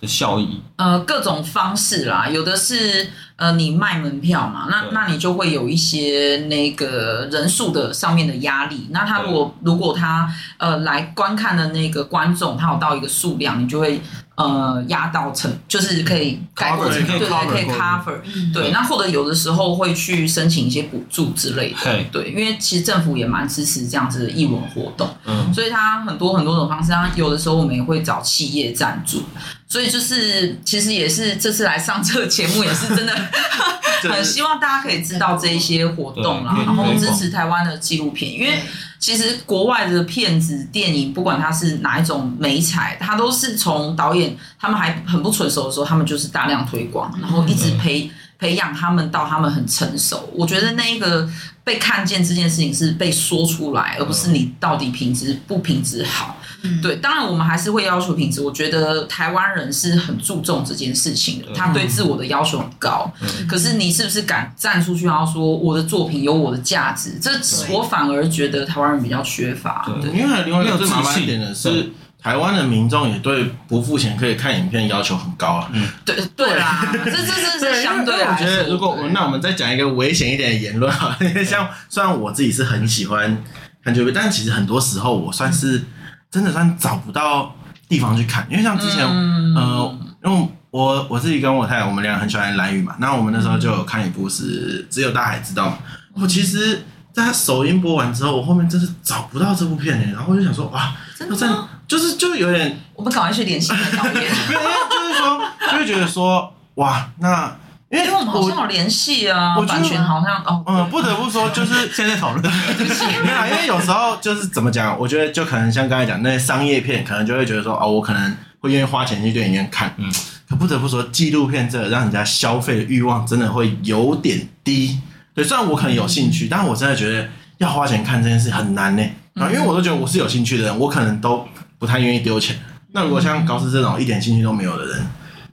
[0.00, 0.60] 的效益。
[0.74, 3.08] 呃，各种方式啦，有的是
[3.40, 8.88] 呃，你卖门票嘛，那那你就会有一些那个人数的上面的压力。
[8.90, 14.00] 那他如果如果他呃来观看的那个观众，他有到一个数量，你就会。
[14.40, 18.18] 呃，压到成就是可以盖过成，对对，可以 cover，
[18.54, 18.70] 对。
[18.70, 26.90] 那或者有的时候会去申请一些补助之类的，对，因为其实政府也蛮支持这样子的艺文活动，嗯，所以它很多很多种方式。
[26.90, 29.22] 它有的时候我们也会找企业赞助，
[29.68, 33.14] 所以就是其实也是这次来上这个节目也是真的
[34.08, 38.58] 很希望大家可以知道这一些活动啦，然后支持台湾的纪录片，因为。
[39.00, 50.28] 其实国外的片子、电影，不管它是哪一种美彩，它都是从导演他们还很不成熟的时候，他们就是大量推广，然后一直培培养他们到他们很成熟。
[50.34, 51.26] 我觉得那一个
[51.64, 56.36] 被看见这件事情是被说出来，而不是你到底品质不品质好。
[56.62, 58.42] 嗯、对，当然我们还是会要求品质。
[58.42, 63.10] 我觉得台湾人是很注重这件事情的，他对自我的要求很高。
[63.20, 67.18] 嗯、可是你是不是敢站出去，然后说我的作品有我的价值？
[67.20, 67.30] 这
[67.72, 69.88] 我反而觉得台湾人比较缺乏。
[70.02, 71.90] 对，因为还有另外一个最麻烦一点的是，
[72.22, 75.70] 台湾的民众也对不付钱可以看影片要求很高啊。
[75.72, 78.14] 嗯，对对啦，这这这是相对。
[78.22, 83.42] 我觉得如果那我们再讲一个危险一点的言论啊，因 为像虽然我自己是很喜欢
[83.82, 85.82] 看纪录片，但其实很多时候我算是。
[86.30, 87.54] 真的算找不到
[87.88, 95.78] 地方去看，因为像之前，嗯、呃，因为我我自己跟我太太，我们俩很喜欢蓝雨嘛，那我们那时候就有看一部是《只有大海知道》嘛。
[96.14, 105.40] 我其实在他首映播完之后，我后面真是找不到这部片诶，然后我就想说，哇，真的，就是就有点，我们赶快去联系导演， 就是说，
[105.72, 107.56] 就会觉得说，哇，那。
[107.90, 112.42] 因为我们好像有联系啊，我版权好像哦，嗯，不得不说，就是 现在讨论，
[112.78, 120.08] 对不起，没有，因为有时候就是怎么讲，我觉得就可能像刚才讲那些商业片，可能就会觉得说，哦，我可能会愿意花钱去电影院看，嗯，
[120.48, 125.00] 可不得不说，纪录片这个让人家消费的欲望真的会有点低，
[125.34, 129.02] 对，虽然我可能有兴趣，但我真的觉得要花钱看这件事很难呢，
[129.34, 131.44] 啊，因为我都觉得我是有兴趣的人，我可能都
[131.76, 132.56] 不太愿意丢钱，
[132.92, 135.04] 那如果像高斯这种一点兴趣都没有的人。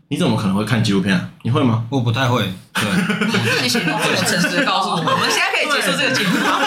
[0.10, 1.30] 你怎么可能会看纪录片啊？
[1.44, 1.84] 你会吗？
[1.90, 2.42] 我不太会。
[2.74, 3.86] 对，谢谢你
[4.26, 6.60] 诚实的告诉我们，我们现在可以结束这个节目吗？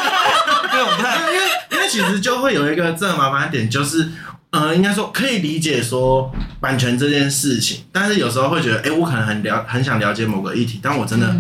[0.70, 4.09] 对，我不太，因为因为其实就会有一个这麻烦点，就是
[4.50, 11.35] 呃，应该说可以理解说版权这件事情，但是有时候会觉得，哎，我可能很了很想了解某个议题，但我真的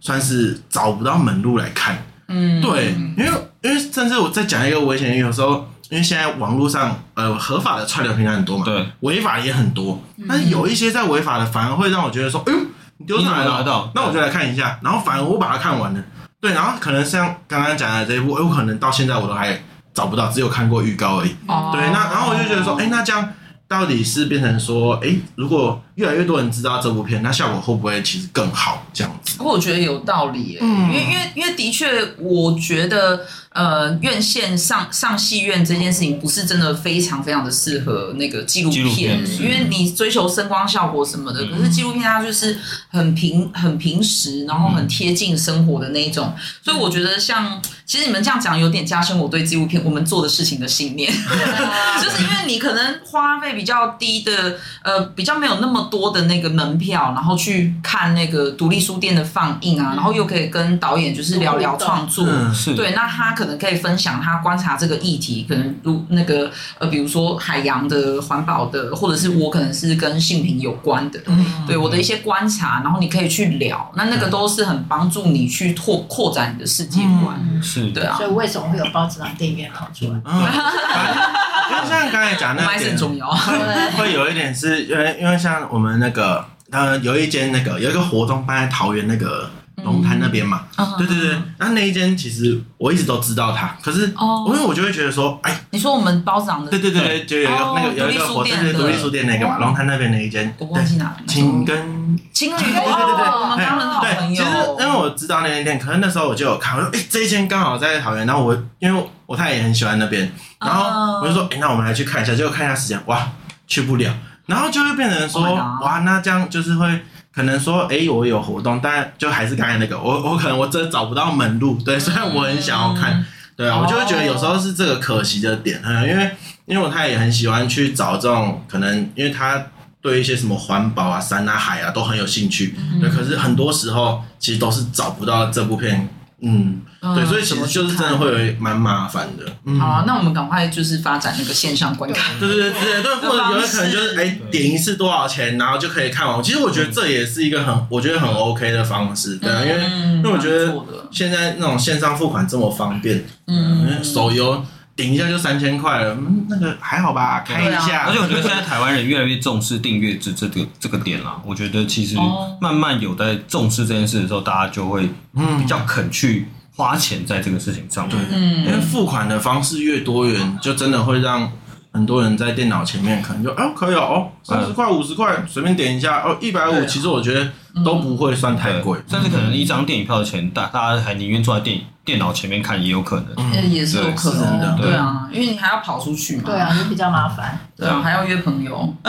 [0.00, 2.04] 算是找不到门路来看。
[2.28, 3.30] 嗯，对，因为
[3.62, 5.70] 因为甚至我再讲一个危险，有时候。
[5.94, 10.02] 因为现在网络上，呃，合法的串流平台很多嘛，对，违法也很多。
[10.28, 12.58] 但是有一些在违法的，反而会让我觉得说，哎呦，
[12.96, 14.76] 你丢上来了，那我就来看一下。
[14.82, 16.02] 然后反而我把它看完了，
[16.40, 16.52] 对。
[16.52, 19.62] 然后可能像刚刚讲的这一部，有可能到现在我都还
[19.94, 21.28] 找不到，只有看过预告而已。
[21.28, 23.32] 对，那然后我就觉得说，哎，那这样
[23.68, 28.82] 到底是变成说，哎，如果越来越多人知道这部片，那效果会不会其实更好？
[28.92, 29.36] 这样子？
[29.38, 33.20] 不过我觉得有道理，嗯，因为因为因为的确，我觉得。
[33.54, 41.40] 呃，院线上上戏院这件事情不是真的非常非常的适合那个纪录片，录片因为你追求声光效果什么的。
[41.40, 46.34] 嗯、可是纪录片它就是很平很平实，然后很贴近生活的那一种。
[46.34, 51.08] 嗯、所以我觉得像其实你们这样讲有点加深我对纪录片我们做的事情的信念，
[52.02, 63.44] 就是因为你可能花费比较低的，呃，比较没有那么多的那个门票，然后去看那个独立书店的放映啊，然后又可以跟导演就是聊聊创作，嗯、对，那他可。
[63.44, 77.90] 能可以分享他观察这个议题，可能如那个呃，比如说海洋的、环保的，或者是我可能是跟性平有关的，嗯、对我的一些观察，然后你可以去聊，那那个都是很帮助你去拓扩展你的世界观，嗯、是。
[77.90, 78.16] 对啊。
[78.16, 80.18] 所以为什么会有报纸档电影院跑出来？
[81.68, 89.50] 嗯、因为像刚才讲那点，很重要，会有一点是因为因为像我们那个呃，有一间那个有一个活动办在桃园那个。
[89.84, 90.62] 龙潭那边嘛，
[90.98, 94.06] 对对对，那那一间其实我一直都知道它，可是
[94.46, 104.42] 因为我就会觉得说，哎，你说我们包长的，对对对对，就有一个那个有一个火车独立书店那个嘛，龙潭那边那一间，我忘记哪，青跟青旅，对对对对，我们当然好朋友。
[104.42, 113.28] 其实因为我知道那间店，可能那时候我就有看，我说哎，这一间刚好在桃园，然后我因为我太太也很喜欢那边，然后我就说，哎，那我们来去看一下，结果看一下时间，哇，
[113.66, 114.12] 去不了，
[114.46, 115.42] 然后就会变成说，
[115.82, 117.02] 哇，那这样就是会。
[117.34, 126.30] 可能说，哎、欸，我有活动，但就还是刚才那个，我我可能我真的找不到门路，对，虽然我很想要看，嗯、对啊，我就会觉得有时候是这个可惜的点，嗯，因为
[126.66, 129.66] 因为我太太也很喜欢去找这种，可能因为他
[130.00, 136.08] 对一些什么环保啊、山啊、海啊都很有兴趣，嗯、对，可是很多时候其实都是找不到这部片。
[136.46, 136.82] 嗯，
[137.14, 139.44] 对，所以其实就是真的会有蛮麻烦的。
[139.78, 142.38] 好啊，那我们赶快就是发展那个线上观看。
[142.38, 146.42] 对对对对，或者有的可能就是哎，点一次多少钱，然后就可以看完。
[146.42, 149.84] 其实我觉得这也是一个很，我觉得很 OK 的方式，对啊，因为
[150.16, 150.74] 因为我觉得
[151.10, 154.64] 现在那种线上付款这么方便，嗯，手游。
[154.96, 158.04] 顶一下就三千块了，嗯，那个还好吧，开一下。
[158.06, 161.42] 而且我觉得现在台湾人越来越重视订阅制这个这个点了。
[161.44, 162.14] 我觉得其实
[162.60, 165.10] 慢慢有在重视这件事的时候，大家就会
[165.58, 168.16] 比较肯去花钱在这个事情上面。
[168.28, 171.50] 对，因为付款的方式越多元，就真的会让
[171.92, 177.48] 很多人在电脑前面可能就哦可以哦，三十块五十块随便点一下哦，一百五，其实我觉得
[177.84, 181.82] 都不会算太贵，甚至可能一张电影票的钱，大大家还宁愿坐在电影。
[182.04, 184.94] 电脑前面看也有可能，嗯，也是有可能的，对。
[184.94, 188.94] 啊，因为你还要跑出去嘛，对啊，就比较麻烦， 对啊，还要约朋友，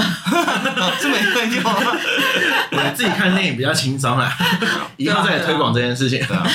[1.00, 1.62] 这没朋友，
[2.72, 4.32] 我自己看电影比较轻松啦，
[4.96, 6.48] 以后再来推广这件事情，对啊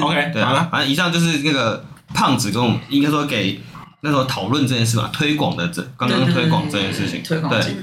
[0.00, 3.60] ，OK，好了，反正以上就是那个胖子跟我们应该说给
[4.00, 7.38] 那时候讨论这件事嘛，推广的这刚刚推广这件事情，对，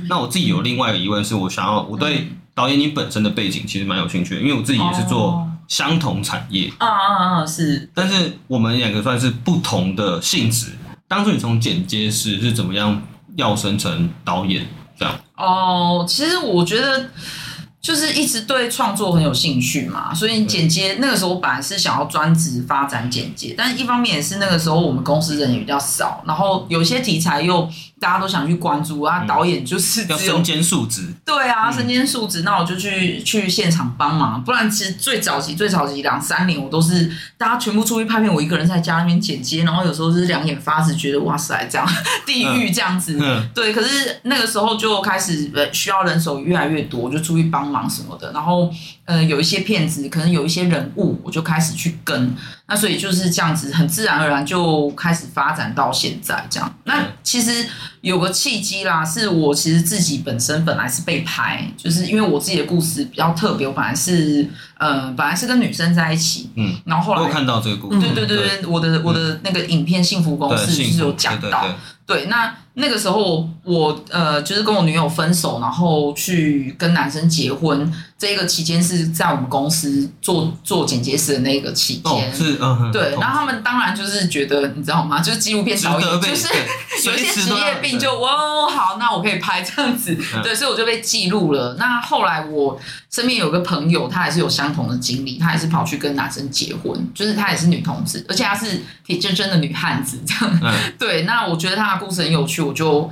[0.10, 5.48] 那我自己有另外一个疑问，是我想要我对导演你本身的背景其实蛮有兴趣的，因为我自己也是做。
[5.72, 7.46] 相同产业啊啊啊！
[7.46, 10.68] 是，但是我们两个算是不同的性质。
[11.08, 13.02] 当初你从剪接师是怎么样
[13.38, 14.68] 要升成导演
[15.00, 15.18] 这样？
[15.38, 17.10] 哦，其实我觉得
[17.82, 27.70] 就是一直对创作很有兴趣嘛，所以剪接那个时候我本来是想要专职发展剪接，但是一方面也是那个时候我们公司人也比较少，然后有些题材又。
[28.02, 34.44] 大家都想去关注啊，导演就是要身兼数职，对啊，身兼数职，那我就去去现场帮忙。
[34.44, 41.88] 不然其实最早期最早期两三年，我都是大家全部出去拍片，我一个人在家里面剪接，然后有时候是两眼发直，觉得哇塞，这样
[42.26, 43.20] 地狱这样子。
[43.22, 43.72] 嗯，对。
[43.72, 48.32] 可是那个时候就开始呃需要人手越来越多，我就出去帮忙什么的。
[48.32, 48.74] 然后
[49.06, 52.36] 呃有一些片子，可能有一些人物，我就开始去跟。
[52.68, 56.74] 那所以就是这样子，很自然而然就开始发展到现在这样。
[56.86, 57.68] 那其实。
[58.02, 68.66] 有个契机啦，是我其实自己本身本来是被拍，就是因为我自己的故事比较特别，我本来是呃本来是跟女生在一起，嗯，然后后来我看到这个故事，对对对对，对。
[68.66, 71.64] 我的我的那个影片《幸福公式》就是有讲到，
[72.08, 77.91] 对，那那个时候我呃就是跟我女友分手，然后去跟男生结婚。
[78.17, 85.19] 这个期间是在我们公司做做剪接师的那个期间，哦、是嗯，对，然后他们当然就是觉得你知道吗？
[85.19, 86.47] 就是纪录片导演，就是
[87.04, 91.76] 有一些职业病就，就哦好，那我可以拍这样子，嗯、对，所以我就被记录了。
[91.80, 100.60] 那后来我身边有个朋友，他还是有相同的经历，他也是跑去跟男生结婚，就是他也是女同志，而且他是铁铮铮的女汉子这样。
[100.62, 103.10] 嗯、对，那我觉得他的故事很有趣，我就。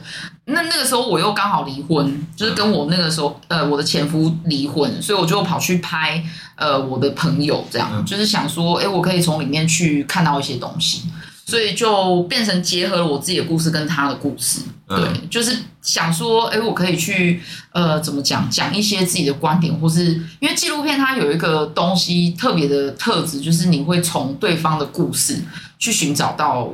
[0.51, 6.23] 那那个时候我又刚好离婚，就是跟我那个时候呃我的前夫离婚，所以我就跑去拍
[6.55, 11.03] 呃我的朋友这样，就是想说，哎，我可以从里面去看到一些东西，
[11.45, 20.05] 所以就变成结合了我自己的故事跟他的故事，对，就是想说，哎，我可以去呃怎么讲讲一些自己的观点，或是
[20.39, 25.41] 因为纪录片它有一个东西特别的特质，就是你会从对方的故事
[25.77, 26.73] 去寻找到。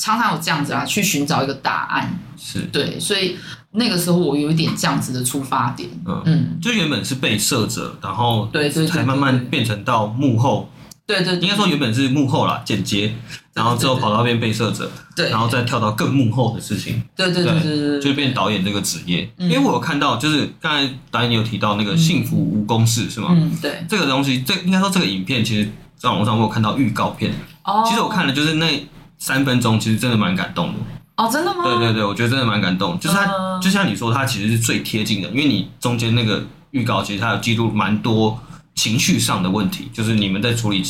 [0.00, 2.60] 常常有这样子啊，去寻找一个答案，是。
[2.72, 3.36] 对，所以
[3.72, 6.22] 那个时候我有一点这样子的出发点，嗯。
[6.24, 10.70] 嗯，就原本是被摄者，然后对对，才慢慢变成到幕后，
[11.06, 13.14] 对对，应该说原本是幕后啦，剪接，
[13.52, 23.28] 然后之后跑到变被摄者，对，然后再跳到更幕后的事情，对对对对，就变导演这个职业，因为我有看到，就是刚才导演有提到那个幸福无公式是吗？
[23.32, 27.34] 嗯，对，这个东西，这应该说这个影片，其实在网络上我有看到预告片，
[27.64, 28.88] 哦，其实我看了就是那。
[29.20, 30.78] 三分钟其实真的蛮感动的
[31.16, 31.62] 哦，真的吗？
[31.62, 32.98] 对对对，我觉得真的蛮感动。
[32.98, 38.40] 就是他，就像你说，他其实是最贴近的，因为你中间那个预告，其实他有记录蛮多
[38.74, 40.82] 情绪上的问题，就是你们在处理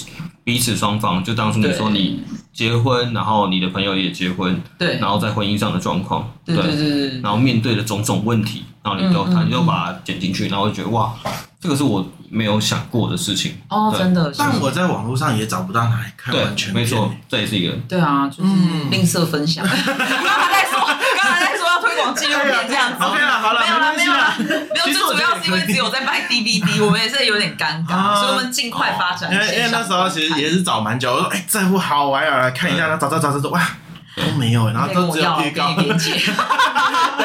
[0.45, 1.23] 彼此双方。
[1.25, 11.13] 就当初你说你结婚，然后你的朋友也结婚，对，然后在婚姻上的状况，对对对，然后面对的种种问题，然后你都他你都把它剪进去，然后就觉得哇，
[11.61, 13.61] 这个是我没有想过的事情。
[13.69, 14.33] 哦，真的。
[14.39, 17.75] 但我在网络上也找不到哪里看完全没错，这也是一个。
[17.89, 18.51] 对啊，就是
[18.91, 19.67] 吝啬分享。
[19.69, 19.85] 刚才
[20.53, 20.81] 在说，
[21.21, 23.03] 刚才在说要推广纪录片这样子。
[23.05, 24.45] OK 了，好了，没有了，没有了，没
[24.79, 24.85] 有。
[24.85, 29.33] 最主要是因为只有在卖 DVD， 我们也是有点尴尬，所以我们尽快发展。
[29.33, 32.87] 因为因为那时候其实也是找蛮久，我说哎，这部好玩啊，来看一下。
[32.87, 33.61] 然后找找找找找，哇，
[34.17, 35.75] 都没有，然后都只有预告。
[35.75, 35.91] 对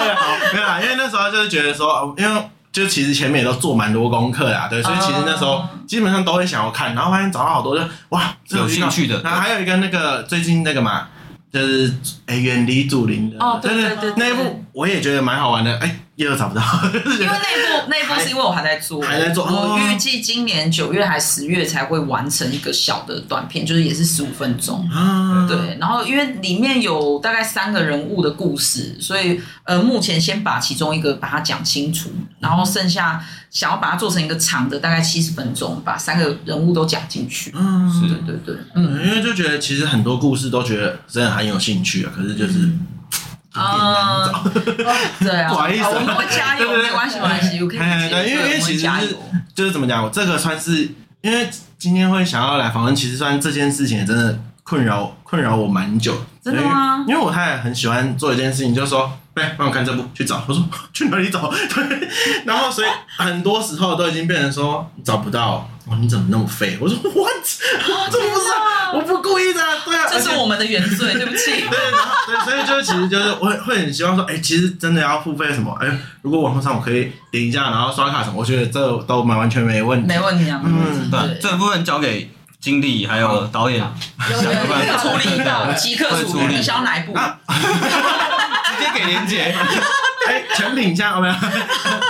[0.10, 2.49] 啊，好，没有啦，因为那时候就是觉得说，因为。
[2.76, 9.21] 就其实前面也都做蛮多功课啦，对，所以其实那时候基本上都会想要看，然后发现找到好多就哇，有兴趣的。
[9.21, 11.07] 然后还有一个那个最近那个嘛，
[11.53, 11.95] 就是
[12.26, 15.99] 哎远离祖林的，哦，对对对，那一部我也觉得蛮好玩的，哎。
[16.16, 16.61] 又找不到，
[16.93, 19.45] 因为那部 那部是因为我还在做，还在做。
[19.45, 24.88] 我预计今年九月还十月才会完成一个小的短片，就是也是十五分钟。
[24.89, 25.78] 啊，对。
[25.78, 32.09] 然后因为里面有大概三个人物的故事，所以呃，目前先把其中一个把它讲清楚，
[32.39, 37.51] 然后剩下想要把它做成一个长的，大概七十分钟，把三个人物都讲进去。
[37.53, 42.72] 嗯，是对对对，嗯，因为就觉得其实很多故事都觉得真的很有兴趣啊，可是就是。
[43.60, 44.43] 啊，
[45.20, 47.78] 对啊， 不好意思，我们会加油，没关系，没关系，OK。
[47.78, 49.18] 对，因为因为其实是
[49.53, 50.89] 就是怎么讲，我这个算是
[51.22, 56.16] 因为今天会想要来访问，其实算这件事情也真的困扰困扰我蛮久。
[56.43, 57.03] 真的吗？
[57.08, 60.43] 因为我太太很喜欢做一件事情，就是说，哎，帮我看这部，去找。
[60.47, 61.49] 我说去哪里找？
[61.74, 62.10] 对，
[62.45, 62.88] 然后所以
[63.18, 65.68] 很多时候都已经变成说找不到。
[65.88, 66.77] 哦，你怎么那么废？
[66.81, 67.31] 我说 what？
[68.11, 68.47] 这不是，
[68.93, 71.51] 我不故意的，对啊，这是我们的原罪， 对不起。
[71.51, 75.77] 对，然后对，所以就其实就是我会很希望说，哎，其实真的要付费什么？
[75.79, 75.88] 哎，
[76.23, 80.59] 如果网络上我可以点一下，然后刷卡什么，我觉得这都蛮完全没问题，没问题啊。
[80.65, 86.55] 嗯，对，这部分交给经理还有导演想办法处理的，即刻处理。
[86.55, 87.13] 你想要哪一部？
[87.13, 89.55] 直接给连结。
[90.27, 91.33] 哎，全品项有没有？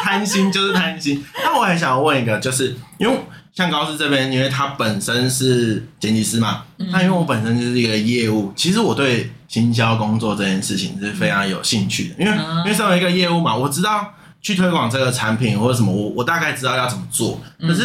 [0.01, 1.26] 贪心就是贪心。
[1.43, 3.19] 那我还想要问一个，就是因为。
[3.56, 17.41] 像高斯这边，因为他本身是剪辑师嘛，那、嗯、因为我本身就是一个业务，其实我对行销工作这件事情是非常有兴趣的，因为、嗯、因为身为一个业务嘛，我知道去推广这个产品或者什么，我我大概知道要怎么做。
[17.62, 17.84] 可是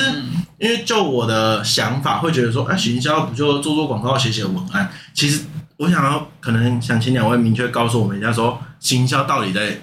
[0.59, 4.91] 因为就我的想法，会觉得说，哎、啊，行销不就做做广告、写写文案？
[5.15, 5.43] 其实
[5.77, 9.81] 我想要可能想请两位明确告诉我们一下说，说行销到底在，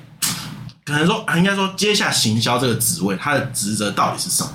[0.84, 4.50] 可能说应该说接下行销这个职位，他的职责到底是什么？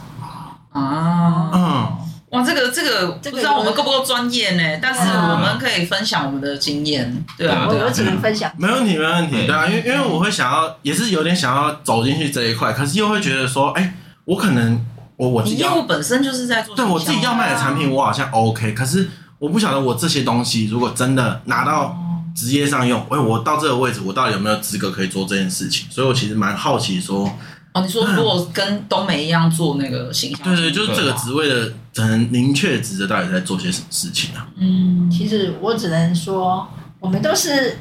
[0.72, 1.98] 啊，嗯，
[2.30, 4.78] 哇，这个这个不知道我们够不够专业呢？
[4.80, 13.94] 但是我们可以分享我们的经验，对啊，我只能分享，没问题，没问题，对啊，因为因为我会想要，也是有点想要走进去这一块，可是又会觉得说，哎，
[14.24, 14.82] 我可能
[15.16, 21.94] 我我你业务本身就是在做，对我自己要卖的产品，我好像 OK，可是我不晓得我这些东西如果真的拿到
[22.34, 25.86] 职业上用，哎，我到这个位置，我到底有没有资格可以做这件事情？
[25.90, 27.30] 所以我其实蛮好奇说。
[27.72, 34.46] 哦，你说 如果跟东梅一样做那个形象，对对，就是这个职位的很明确职责到底在做些什么事情啊？
[34.58, 36.68] 嗯，其实我只能说，
[37.00, 37.78] 我们都是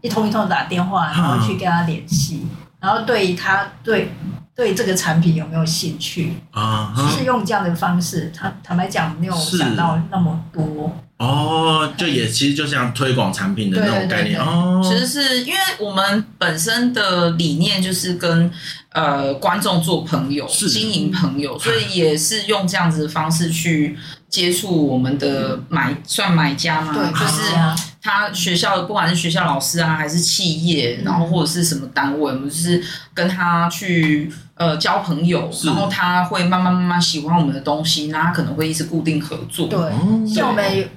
[0.00, 2.46] 一通一通打电话，然后去跟他联系，
[2.80, 4.12] 然后对他对
[4.56, 6.92] 对这个产品有没有兴趣啊？
[7.16, 10.92] 是用这样的方式，他坦白讲没有想到那么多。
[11.18, 14.80] 哦，就也其实就像推广产品的那种概念哦。
[14.84, 18.48] 其实是因为我们本身的理念就是跟
[18.92, 23.96] 呃观众做朋友，经营朋友， 所以也是用这样子的方式去
[24.28, 27.54] 接触我们的买算买家嘛，对，就是
[28.02, 32.82] 他学校不管是学校老师啊，还是企业，然后或者是什么单位，我们就是
[33.12, 39.68] 跟他去呃交朋友，然后他会慢慢慢慢喜欢我们的东西，那他可能会一直固定合作。
[39.68, 39.78] 对，
[40.26, 40.88] 像我们。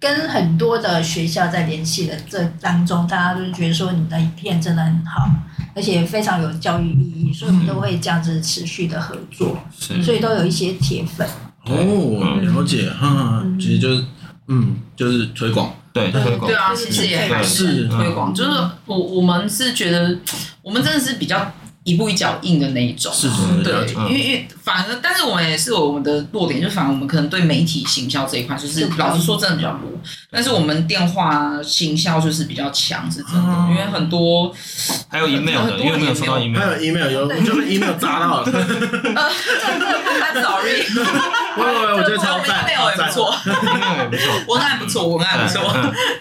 [0.00, 5.26] 跟很多的学校在联系的这当中，大家都觉得说你的影片真的很好，
[5.74, 9.58] 而且非常有教育意义，所以我们都会这样子持续的合作，
[9.90, 11.26] 嗯、所以都有一些铁粉。
[11.66, 14.04] 哦，了解，哈，其实就是，
[14.48, 18.50] 嗯，就是推广，对，推广，对啊，其实也还是推广，就是
[18.86, 20.16] 我我们是觉得，
[20.62, 21.52] 我们真的是比较。
[21.84, 29.90] 一步一脚印的那一种，是是对，因为因为反而，但是我们也是有我们的弱点，就反而我们可能对媒体行销这一块，就是老实说真的比较弱。
[30.30, 34.50] 但是我们电话行销就是比较强，是真的，因为很多
[35.08, 38.44] 还有 email 的，因为没有收到 email，还有 email 有，就被 email 砸到了。
[40.34, 40.82] Sorry，
[41.56, 45.60] 我我我觉得超赞，email 也不错，email 也不错，文案不错，文案不错。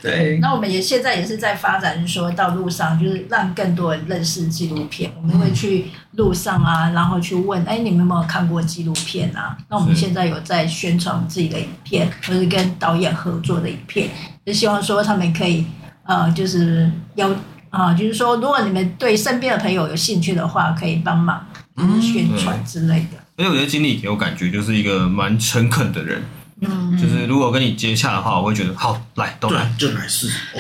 [0.01, 5.53] 对，那我们也现在也是在发展，就是说到路上，就是让更多人认识纪录片，我们会。
[5.53, 5.85] 去
[6.15, 9.57] 路上啊，然后去问，哎，你们有没有看过纪录片啊？
[9.69, 14.09] 那我们现在有在宣传自己的影片，或是跟导演合作的影片，
[14.45, 15.65] 就希望说他们可以，
[16.05, 17.29] 呃，就是要
[17.69, 21.43] 啊，就是说，如果你们对身边的朋友有兴趣的话，可以帮忙
[21.75, 23.17] 就是宣传之类的。
[23.37, 26.21] 而且我觉得经理给我感觉就是一个蛮诚恳的人。
[26.65, 30.29] 嗯，就是如果跟你接洽的话，我会觉得好来都来就来试。
[30.53, 30.59] 我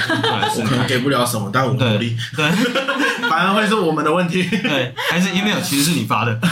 [0.65, 2.15] 可能给不了什么，但我努力。
[2.35, 2.51] 对，
[3.29, 4.43] 反而会是我们的问题。
[4.43, 6.39] 对，还是 email 其实是你发的。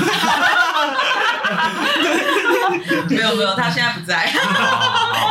[3.09, 4.31] 没有没有，他现在不在。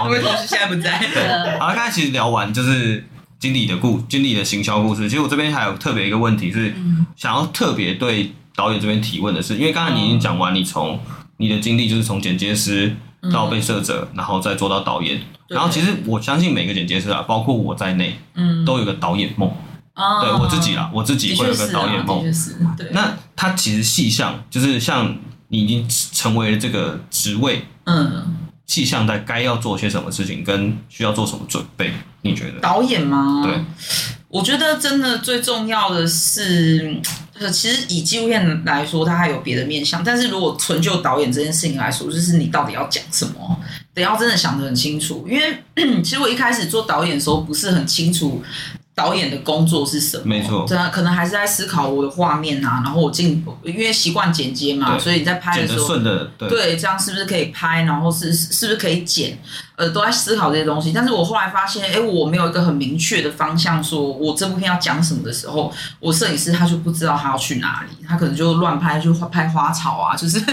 [0.05, 0.99] 我们同事现在不在。
[0.99, 3.05] 对，好，刚才其实聊完就是
[3.39, 5.09] 经理的故，经理的行销故事。
[5.09, 6.75] 其实我这边还有特别一个问题是，
[7.17, 11.01] 想要特别对导演这边提问的是，因为刚才你已经讲完，你从
[11.39, 12.95] 你的经历就是从剪接师。
[13.33, 15.21] 到被摄者，然后再做到导演。
[15.49, 19.51] 然后其实我相信每个剪接师啊，包括我在内，嗯，都有个导演梦。
[20.23, 22.25] 对我自己啦，我自己会有个导演梦。
[22.93, 25.15] 那他其实细项就是像
[25.49, 31.93] 你已经成为了这个职位，嗯，细项在该要做些什么事情，跟需要做什么准备？
[32.23, 32.61] 你觉得？
[32.61, 33.43] 导演吗？
[33.45, 33.63] 对，
[34.31, 37.01] 我觉得真的最重要的是。
[37.51, 40.05] 其实以纪录片来说，它还有别的面向。
[40.05, 43.59] 但是如果纯就导演这件事情来说，就是你到底要讲什么，
[43.95, 45.27] 得要真的想得很清楚。
[45.27, 45.59] 因为
[46.05, 48.43] 其实我一开始做导演的时候，不是很清楚。
[48.95, 50.25] 导演的工作是什么？
[50.27, 57.83] 没错，对啊，可能还是在思考我的画面啊，然后我进，因为习惯剪接嘛，所以你在拍的时候，顺的，对，对，这样是不是可以拍？
[57.85, 59.39] 然后是是不是可以剪？
[59.77, 60.93] 呃，都在思考这些东西。
[60.93, 70.39] 但是我后来发现，哎，我没有一个很明确的方向，说我这部片要讲什么的时候，我摄影师他就不知道他要去哪里，他可能就乱拍，就拍花草啊，就是。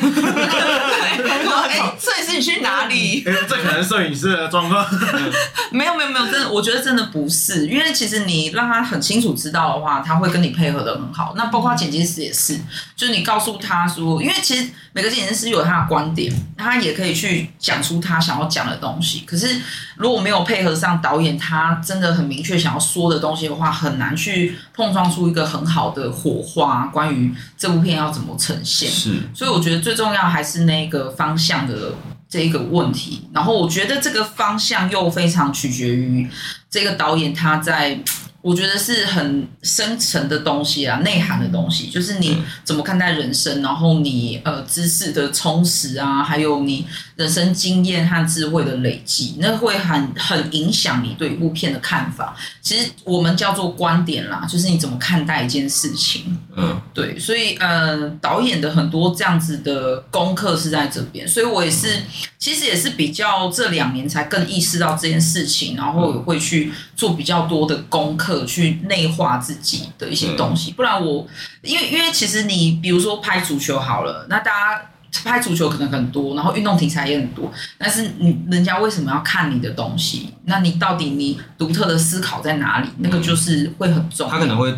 [1.68, 3.24] 哎，摄影师你去哪里？
[3.26, 4.86] 哎，这可能摄影师的状况。
[5.72, 11.34] 没有没有没有，真的，我觉得真的不是，因为其实你让他很清楚知道的话，他会跟你配合的很好。
[11.36, 12.58] 那包括剪辑师也是，
[12.96, 19.24] 就是你告诉他说，因为其实每个剪辑师有他的观点，他也可以去讲出他想要讲的东西。
[19.26, 19.62] 可是
[19.96, 26.88] 如果没有配合上导演，他真的很明确想要说的东西的话，很难去碰撞出一个很好的火花。
[26.94, 31.94] 关于这部片要怎么呈现，是，所以我觉得最重要还是那个方向的。
[32.30, 36.28] 这一个问题，然后我觉得这个方向又非常取决于
[36.70, 37.98] 这个导演他在。
[38.42, 46.86] 我觉得是很深层的东西啊，内涵的东西，就是你怎么看待人生，然后你呃知识的充实啊，还有你
[47.16, 52.36] 人生经验和智慧的累积，那会很很影响你对一部片的看法。
[52.62, 56.38] 其实我们叫做观点啦，就是你怎么看待一件事情。
[56.56, 62.02] 嗯，对，所以呃，导演的很多这样子的功课是在这边，所以我也是，
[62.38, 68.27] 其实也是比较这两年才更意识到这件事情，然后也会去做比较多的功课。
[68.46, 71.28] 去内化自己的一些东西，不然我
[71.62, 74.82] 因为因为其实你比如说拍足球好了，那大家
[75.24, 80.34] 拍足球可能很多，然后运动题材也很多，但是你人家为什么要看你的东西？
[80.46, 82.90] 那你到底你独特的思考在哪里？
[83.00, 84.34] 那个就是会很重要。
[84.34, 84.74] 他可能会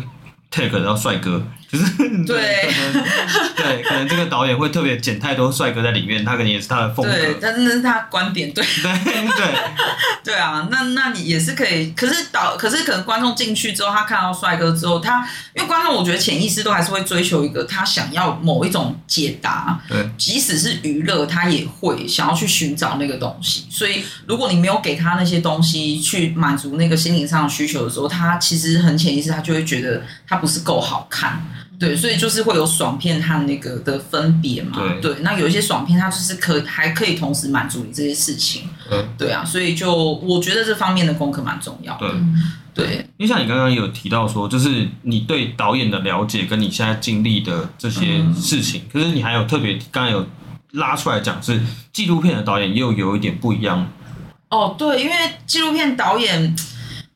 [0.50, 1.42] take 到帅哥。
[1.70, 1.84] 就是
[2.24, 2.68] 对，
[3.56, 7.12] 对，可能这个导演会特别剪太多帅哥在里面，他可能也是他的风格。
[7.12, 8.92] 对，但是那是他观点，对，对，
[9.36, 9.54] 对，
[10.24, 23.66] 对啊，那那你也是可以，可是导，可是可能观众进去之后，他看到帅哥之后，他因为观众，我觉得潜意识都还是会追求一个他想要某一种解答，对，即使是娱乐，他也会想要去寻找那个东西。
[23.70, 31.40] 所以，如果你没有给他那些东西去满足那个心灵上的需求的时候，他其实很潜意识，他就会觉得他不是够好看。
[31.80, 34.78] 对，所以就是会有爽片和那个的分别嘛。
[34.78, 38.68] 对，对，那有一些爽片，它就是可还可以同时满足你这些事情。
[38.90, 39.90] 嗯，对啊，所以就
[40.22, 42.14] 我觉得这方面的功课蛮重要的。
[42.74, 43.06] 对，对。
[43.16, 50.26] 因为像你刚刚有提到说，就是你对导演的了解跟你现在经历的这些事情，可是你还有特别刚才有
[50.72, 51.58] 拉出来讲，是
[51.94, 53.90] 纪录片的导演又有一点不一样。
[54.50, 55.14] 哦，对，因为
[55.46, 56.54] 纪录片导演。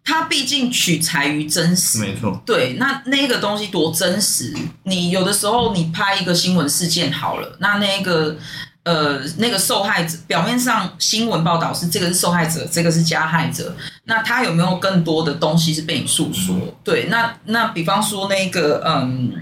[0.05, 2.41] 它毕竟取材于真实，没错。
[2.45, 4.55] 对，那那个东西多真实？
[4.83, 8.37] 你有的时候你拍一个新闻事件好了，那那个
[8.85, 13.75] 呃那个受害者表面上新闻报道是这个是受害者，这个是加害者，
[14.05, 16.55] 那他有没有更多的东西是被你诉说？
[16.55, 19.33] 嗯、对，那那比方说那个嗯。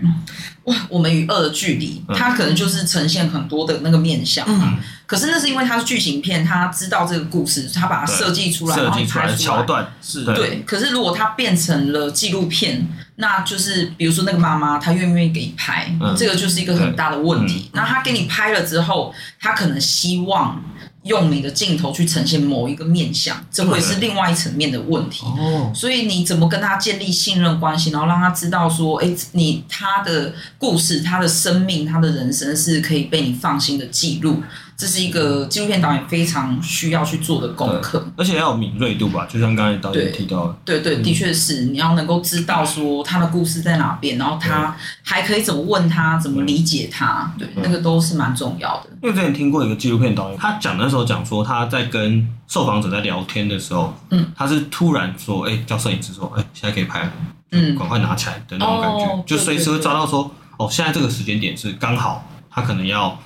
[0.64, 4.74] 哇，我们与恶的距离，它可能就是呈现很多的那个面相嘛。
[4.76, 10.34] 嗯、可是那是因为它是剧情片，他知道这个故事，他把它设计出来，然后拍出来桥段是对。
[10.36, 12.86] 对，可是如果它变成了纪录片，
[13.16, 17.68] 那就是比如说那个妈妈，她愿不愿意给你拍，嗯、这个就是一个很大的问题。
[17.72, 20.62] 那他给你拍了之后，他可能希望。
[21.05, 25.24] 用你的镜头去呈现某一个面相，这会是另外一层面的问题。
[25.26, 34.42] 哦，所以你怎么跟他建立信任关系，然后让他知道说，哎，你他的故事、他的生命、他的人生是可以被你放心的记录，
[34.76, 48.90] 这是一个纪录片导演非常需要去做的功课，而且要有敏锐度吧，就像刚才导演提到的，对对，对，的确是你要能够知道说他的故事在哪边，然后他还可以怎么问他，怎么理解他，对，那个都是蛮重要的。
[49.02, 57.12] 因为之前听过一个纪录片导演，他讲的时候讲说他在跟受访者在聊天的时候，嗯，他是突然说，哎，叫摄影师说，哎，现在可以拍了，
[57.52, 63.18] 嗯，赶快拿起来的那种感觉，哦、就随时会抓到说，哦，现在这个时间点是刚好，他可能要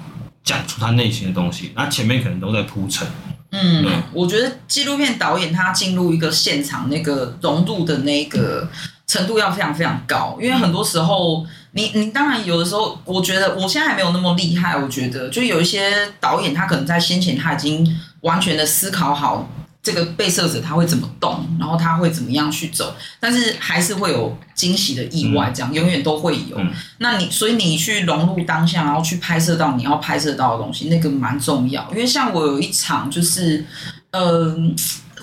[0.46, 3.06] 讲出他内心的东西，那前面可能都在铺陈。
[3.50, 3.84] 嗯，
[4.14, 8.66] 我觉得纪录片导演他进入一个现场，那个融入的那个
[9.06, 11.46] 程度要非常非常高，因为很多时候。
[11.72, 14.74] 你你当然有的时候，我觉得我现在还没有那么厉害。
[14.78, 17.86] 我觉得就有一些导演，他可能在先前他已经
[18.22, 19.46] 完全的思考好
[19.86, 26.58] 这个被摄者他会怎么动，然后他会怎么样去走，但是还是会有惊喜的意外，这样、嗯、永远都会有。
[26.58, 31.88] 嗯、那你所以你去融入当下，然后去拍摄到你要拍摄到的东西，那个蛮重要。
[31.92, 33.64] 因为像我有一场就是，
[34.10, 34.56] 嗯、呃。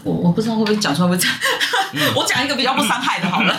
[0.06, 1.38] 我我不知道会不会讲出来会这样，
[1.94, 3.54] 嗯、 我讲一个比较不伤害的，好了。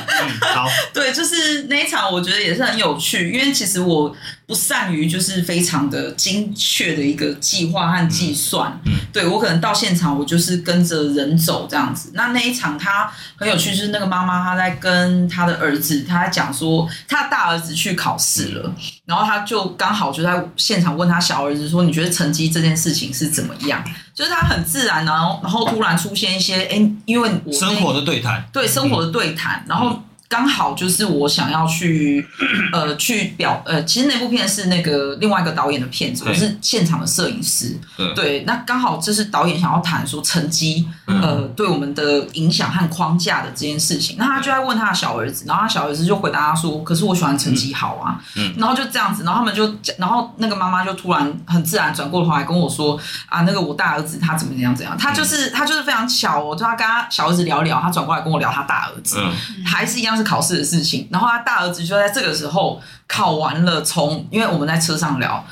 [0.55, 4.15] 好， 对，就是那一场，我觉得也是很有趣，因为其实我。
[4.47, 12.11] 不善于就是非常的精确的一个计划和计算，嗯，对我可能到现场我就是跟着人走这样子。
[12.13, 18.75] 那那一场他很有趣，就是那个妈妈她在跟她的儿子，她在讲说她的大儿子去考试了，
[19.07, 23.83] 然后他就刚好就在现场问他小儿子说：“你觉得成绩这件事情是怎么样？”
[24.15, 30.04] 就是他很自然，然后然后突然出现一些哎，因为我生活的对谈，对生活的对谈，然后。
[30.29, 32.27] 刚好就是我想要去，
[32.73, 37.79] 呃，去表，呃，其实那部片是那个另外一个导演的片子，我是现场的摄影师，
[38.15, 48.19] 对，那刚好就是导演想要谈说成绩，呃，对我们的影响和框架的这件事情，那他就在问他的小儿子，然后他小儿子就回答他说：“可是我喜欢成绩好啊。”
[48.59, 52.99] 然后就这样子，然后他们就，然后那个妈妈就突然很自然转过头来跟我说
[53.29, 59.19] ：“啊，那个我大儿子他怎么怎样怎样，他就是他就是非常巧哦，就他跟他小儿子聊聊，他转过来跟我聊他大儿子，
[59.65, 65.45] 还是一样是。”考试的事情，然后他大儿子就在这个时候考完了，从因为我们在车上聊，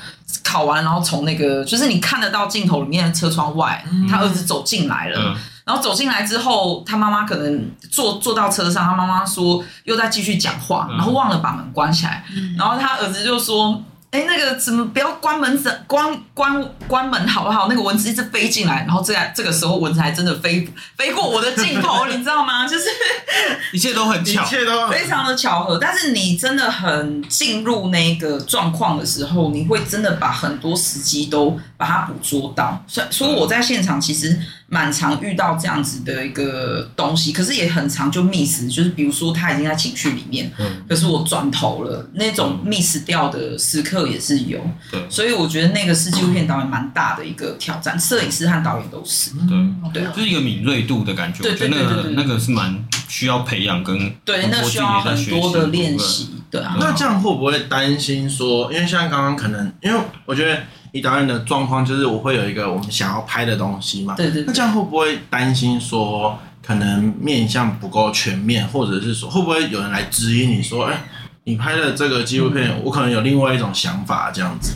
[0.43, 13.81] 考完然后从那个就是你看得到镜头里面的车窗外，嗯、他儿子走进来了，嗯、然后走进来之后，他妈妈可能坐坐到车上，他妈妈说又在继续讲话，然后忘了把门关起来，嗯、然后他儿子就说。
[14.13, 15.57] 哎，那个怎么不要关门？
[15.57, 17.67] 怎关关关门好不好？
[17.67, 22.67] 那个蚊子一直飞进来，然后这这个时候蚊子还真的飞飞过我的镜头，你知道吗？
[22.67, 22.85] 就是
[23.73, 25.79] 一切都很巧，一切都非常的巧合。
[25.81, 32.83] 但是你真的很进入那个状况的时候，你会真的把很多时机都把它捕捉到。
[32.87, 34.39] 所以说我在现场其实。
[34.73, 44.59] 蛮常遇到这样子的一个东西，可是也很常就 miss，就是比如说他已经在情绪里面，嗯，可是我转头了，那种 miss 掉的时刻也是有，
[44.91, 49.29] 对，所以我觉得那个是纪录片导演蛮大的一个挑战，摄影师和导演都是，
[49.91, 60.59] 对，对，就是一个敏锐度的感觉，对对对对，那个是蛮需要培养跟对，那需要很多的练习，对啊，那这样会不会担心说，因为像刚刚可能，因为我觉得。
[60.93, 64.13] 以导演的状况，就是我会有一个我们想要拍的东西嘛。
[64.15, 64.43] 对对。
[64.47, 71.01] 那这样会不会担心说，可能面向不够全面，或者是说，会不会有人来质疑你说，哎，
[71.45, 74.75] 你拍的这个纪录片，我可能有另外一种想法，这样子。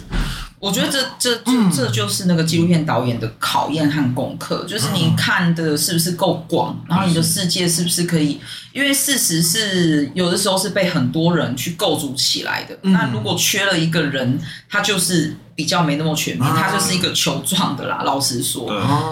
[0.60, 8.40] 我觉得这这这这就是那个纪录片导演的考验和功课，就是你看的是不是够广，然后你的世界是不是可以？
[8.74, 12.78] 因为事实是有的时候是被很多人去构筑起来的。
[12.82, 14.40] 那如果缺了一个人，
[14.70, 15.36] 他就是。
[15.58, 18.04] 比较没那么全面，他就是一个球状的啦。
[18.06, 18.68] 老实说，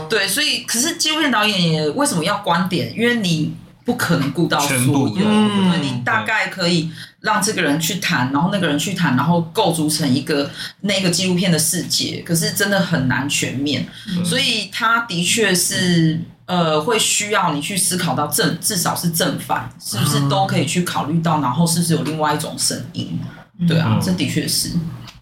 [0.08, 2.94] 对，对，所以可是纪录片导演也为什么要观点？
[2.96, 3.52] 因为你
[3.86, 10.50] 不可能顾到所有，嗯，你大概可以让这个人去谈，然后那个人去谈，然后构筑成一个
[10.82, 12.24] 那个纪录片的世界。
[12.26, 13.88] 可是真的很难全面，
[14.26, 23.20] 所以他的确是呃，会需要你去思考到正，至少是正反，是不是都可以去考虑到，然后是不是有另外一种声音？
[23.68, 24.72] 对啊，这的确是。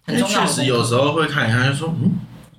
[0.06, 0.44] 很重要。
[0.44, 2.12] 确实有时候会看一下，就说，嗯，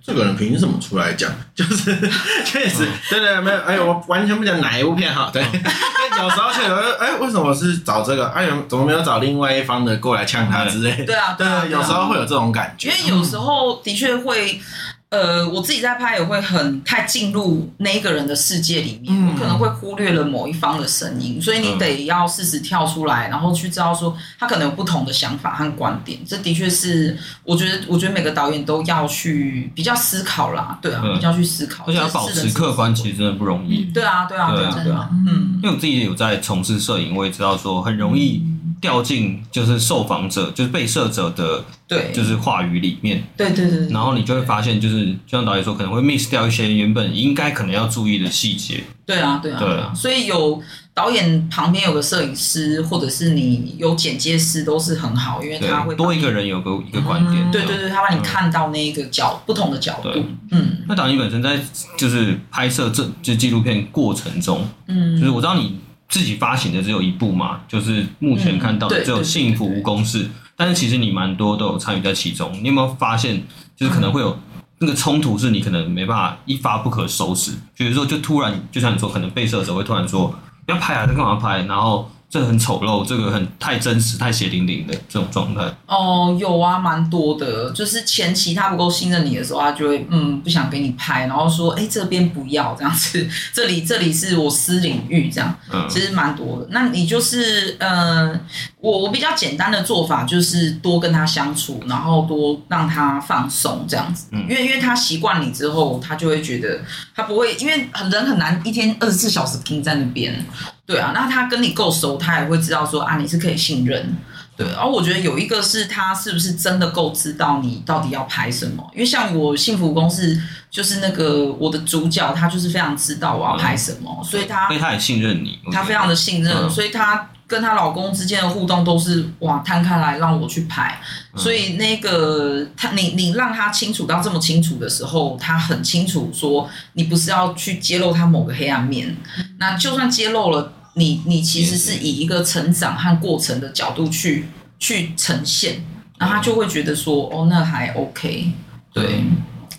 [0.05, 1.31] 这个人凭什么出来讲？
[1.55, 1.95] 就是
[2.45, 5.29] 确实，对对，没有，哎，我完全不讲哪一部片哈。
[5.33, 8.27] 对，有时候确实，哎，为什么是找这个？
[8.29, 11.03] 哎，怎么没有找另外一方的过来呛他之类？
[11.05, 12.89] 对啊，对，有时候会有这种感觉。
[12.89, 14.61] 因为有时候的确会。
[15.09, 26.19] 呃，我自己在拍也会很太进入那一个人的世界里面，嗯、我可能会忽略了某一方的声音，所以你得要适时跳出来，然后去知道说他可能有不同的想法和观点。
[26.25, 33.85] 这的确是我觉得，我觉得每个导演都要去比较思考啦，对啊，比较去思考，而且要保持客观，其实真的不容易。
[33.93, 38.43] 对啊，对啊，对啊，对啊，嗯，因为我自己也有在从事摄影，我也知道说很容易
[38.86, 48.83] 掉进就是受访者就是被摄者的对，就是话语里面，对对对，然后你就会发现，就是就像导演说，可能会 miss 掉一些原本应该可能要注意的细节。
[49.07, 50.61] 对啊，对啊，对啊，所以有
[50.93, 57.51] 导演旁边有个摄影师，或者是你有剪接师，都是很好，因为他会多一个人有个一个观点。
[57.51, 60.09] 对对对，他帮你看到那一个角不同的角度。
[60.51, 61.59] 嗯，那导演本身在
[61.97, 65.79] 就是拍摄这就纪录片过程中，嗯，就是我知道你
[66.09, 70.25] 自己发行的只有一部嘛，就是目前看到的只有《幸福无公式》。
[70.55, 73.43] 但是其实你蛮多都有参与在其中，你有没有发现，
[73.75, 74.37] 就是可能会有
[74.79, 77.51] 那个冲突，是你可能没办法一发不可收拾。
[77.75, 80.33] 比如说，就突然，就像你说，可能被摄者会突然说，
[80.67, 81.63] 要拍啊，这干嘛拍？
[81.63, 82.09] 然后。
[82.30, 85.61] 这很丑陋，这个很太真实、太血淋淋的这种状态。
[85.86, 87.71] 哦，有啊，蛮多的。
[87.71, 95.55] 就是前期他不够信任你的时候，他就会嗯不想给你拍，然后说哎这边不要这样子， 这里这里是我私领域这样。
[95.71, 96.67] 嗯，其实蛮多的。
[96.71, 98.38] 那你就是嗯，
[98.82, 104.28] 我我比较简单的做法就是多跟他相处，然后多让他放松这样子。
[104.32, 106.82] 嗯，因为因为他习惯你之后，他就会觉得
[107.15, 110.45] 他不会，因为人很难一天二十四小时盯在那边。
[110.86, 114.15] 对啊，那他跟你够熟，他也会知道说啊，你是可以信任。
[114.57, 118.89] 对，然后我觉得有一个是他是不是真的够知道你到底要拍什么？
[118.93, 130.99] 因为像我幸福公司就是那个我的主角，他就是非常知道我要拍什么，嗯、所以他所以他也信任你，他非常的信任，嗯、所以他跟她老公之间的互动都是哇摊开来让我去拍，
[131.33, 139.15] 嗯、所以那个他你你让他清楚到这么清楚的时候，他很清楚说你不是要去揭露他某个黑暗面，
[139.59, 140.73] 那就算揭露了。
[140.97, 144.47] 你你其实是以一个成长和过程的角度去
[144.79, 145.83] 去呈现，
[146.17, 148.53] 然后他就会觉得说，哦，那还 OK，
[148.93, 149.25] 对，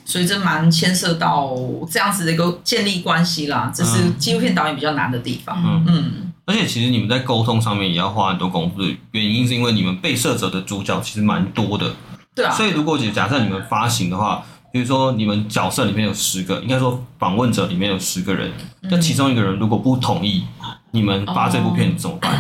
[0.05, 1.57] 所以这蛮牵涉到
[1.91, 5.59] 这样子的一个建立关系啦，这是纪录片导演比较难的地方。
[5.65, 11.95] 嗯，嗯，而且其实你们在沟通上面也要花很多功夫的原因，是因为你们被摄者的主角其实蛮多的。
[12.35, 12.51] 对啊。
[12.53, 14.43] 所以如果假设你们发行的话，
[14.73, 18.51] 比如说你们角色里面有十个，应该说访问者里面有十个人，
[18.83, 20.45] 那其中一个人如果不同意。
[20.93, 22.33] 你们发这部片怎么办？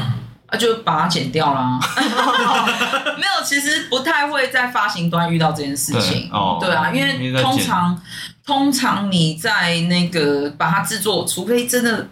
[0.47, 1.79] 啊，就把它剪掉啦。
[3.19, 6.31] 没有，其实不太会在发行端遇到这件事情。
[6.33, 8.01] 哦，对啊，因为通常
[8.47, 12.09] 通常你在那个把它制作，除非真的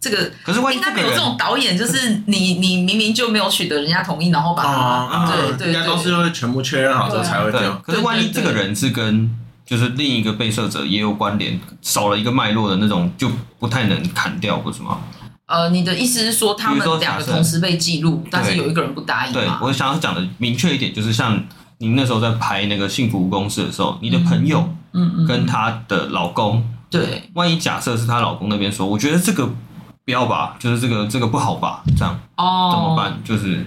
[0.00, 7.80] 这个，可是万一应该没有这种导演，就是你 你明明就没有取得人家同意，然后把啊对对，应该都是会全部确认好之后才会这样。
[7.82, 9.30] 可是万一这个人是跟
[9.66, 13.28] 就是另一个被摄者也有关联，少了一个脉络的那种，就
[13.58, 14.98] 不太能砍掉，不是吗？
[15.46, 19.40] 呃，你的意思是说他们两个同时被记录，但是有一个人不答应吗？
[19.40, 21.42] 对，我想要讲的明确一点，就是像
[21.78, 29.48] 您那时候在拍那个《幸福公司》的时候，你的朋友，嗯嗯，跟她的老公，对，万一假设是她老公那边说，我觉得这个
[30.08, 32.18] 不要吧，就是这个这个不好吧，这样。
[32.38, 33.20] 哦，怎么办？
[33.22, 33.62] 就是。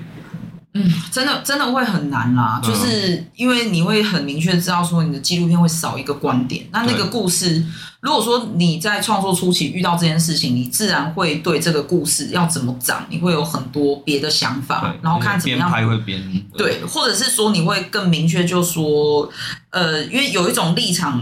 [0.74, 7.64] 嗯，真的真的会很难啦，就是因为你会很明确知道说你的纪录片会少一个观点，那那个故事，
[8.00, 15.70] 如果说你在创作初期遇到这件事情，你自然会对这个故事要怎么讲，你会有很多别的想法，然后看怎么样。
[15.70, 16.20] 拍会编
[16.58, 19.30] 对，或者是说你会更明确就说，
[19.70, 21.22] 呃，因为有一种立场。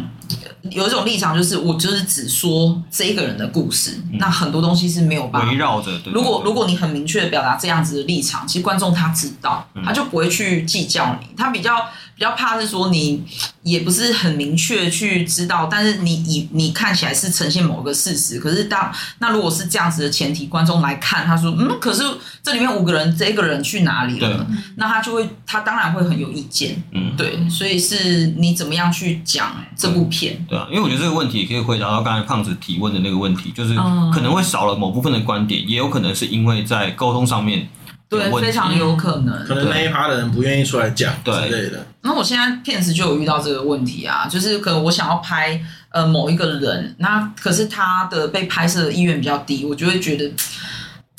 [0.72, 5.92] 有一种立场就是我就是只说这一个人的故事，嗯、那很多东西是没有办法围绕着。
[6.14, 11.86] 如果如果你很明确的表达这样子的立场，其实观众他知道，他就不会去计较你，他比较。
[12.20, 13.24] 比较怕是说你
[13.64, 22.04] 也不是很明确去知道，但是你以你看起来是呈现某个事实，可是当那如果是这样子的前提，观众来看，他说嗯，可是
[22.44, 24.46] 这里面五个人，这个人去哪里了？
[24.76, 30.46] 那他就会他当然会很有意见，嗯，对，所以是你怎么样去讲这部片？
[30.50, 33.74] 对啊，因为我觉得这个问题也可以回答到刚才胖子提问的那个问题，就是
[34.14, 37.70] 可能会少了某部分的观点，也有可能是因为在沟通上面。
[38.10, 41.86] 对，非常有可能，可能那一趴的人不愿意出来讲之类的。
[42.02, 50.32] 那我现在片子就有遇到这个问题啊，就是可能我想要拍呃某一个人，那可是他的被拍摄的意愿比较低，我就会觉得。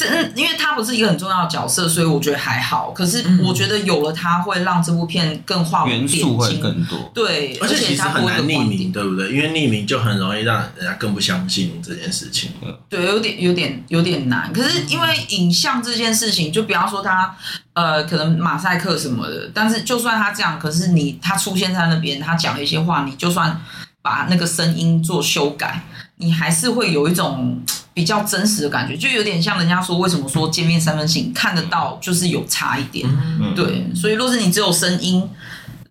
[0.09, 2.91] 嗯，因为他不是一个很重要的角色，所以我觉得还好。
[2.93, 7.11] 可是我觉得有了他，会让这部片更化为元素会更多。
[7.15, 9.31] 对，而且其实很难匿名，对不对？
[9.31, 12.51] 因为匿名就很容易让人家更不相信你这件事情。
[12.89, 14.53] 对，有点、有点、有点难。
[14.53, 17.35] 可是因为影像这件事情，就比方说他
[17.75, 23.61] 呃，可能马赛克什么的，但是就算他这样，可是你他出现在那边，他讲了一些话，你就算
[24.03, 25.83] 把那个声音做修改，
[26.17, 27.61] 你还是会有一种。
[28.01, 33.07] 比较真实的感觉，就有点像人家说，为什么说见面三分情，看得到就是有差一点，
[33.39, 33.85] 嗯、对。
[33.95, 35.23] 所以若是你只有声音，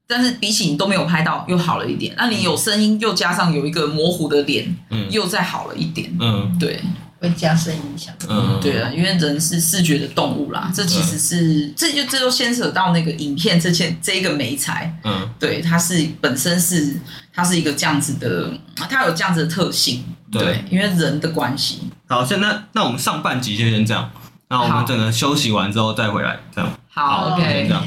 [0.08, 2.16] 但是比起你都没有拍到，又好了一点。
[2.18, 6.12] 那你有声音，又加上有一个模糊的脸，嗯、又再好了一点。
[6.20, 6.82] 嗯，对。
[7.20, 8.14] 会加深影响。
[8.28, 17.00] 嗯，对啊，因为人是视觉的动物啦，这其实是、嗯、这就这就牵扯到那个影片这件这一个媒材，嗯，对，它是本身是
[17.34, 21.82] 它是一个这样子的，它有这样子的特性，对，对因为人的关系。
[22.08, 24.10] 好，现在那我们上半集就先这样，
[24.48, 26.72] 那我们整个休息完之后再回来，这样。
[26.90, 27.84] 好，好，OK，这样。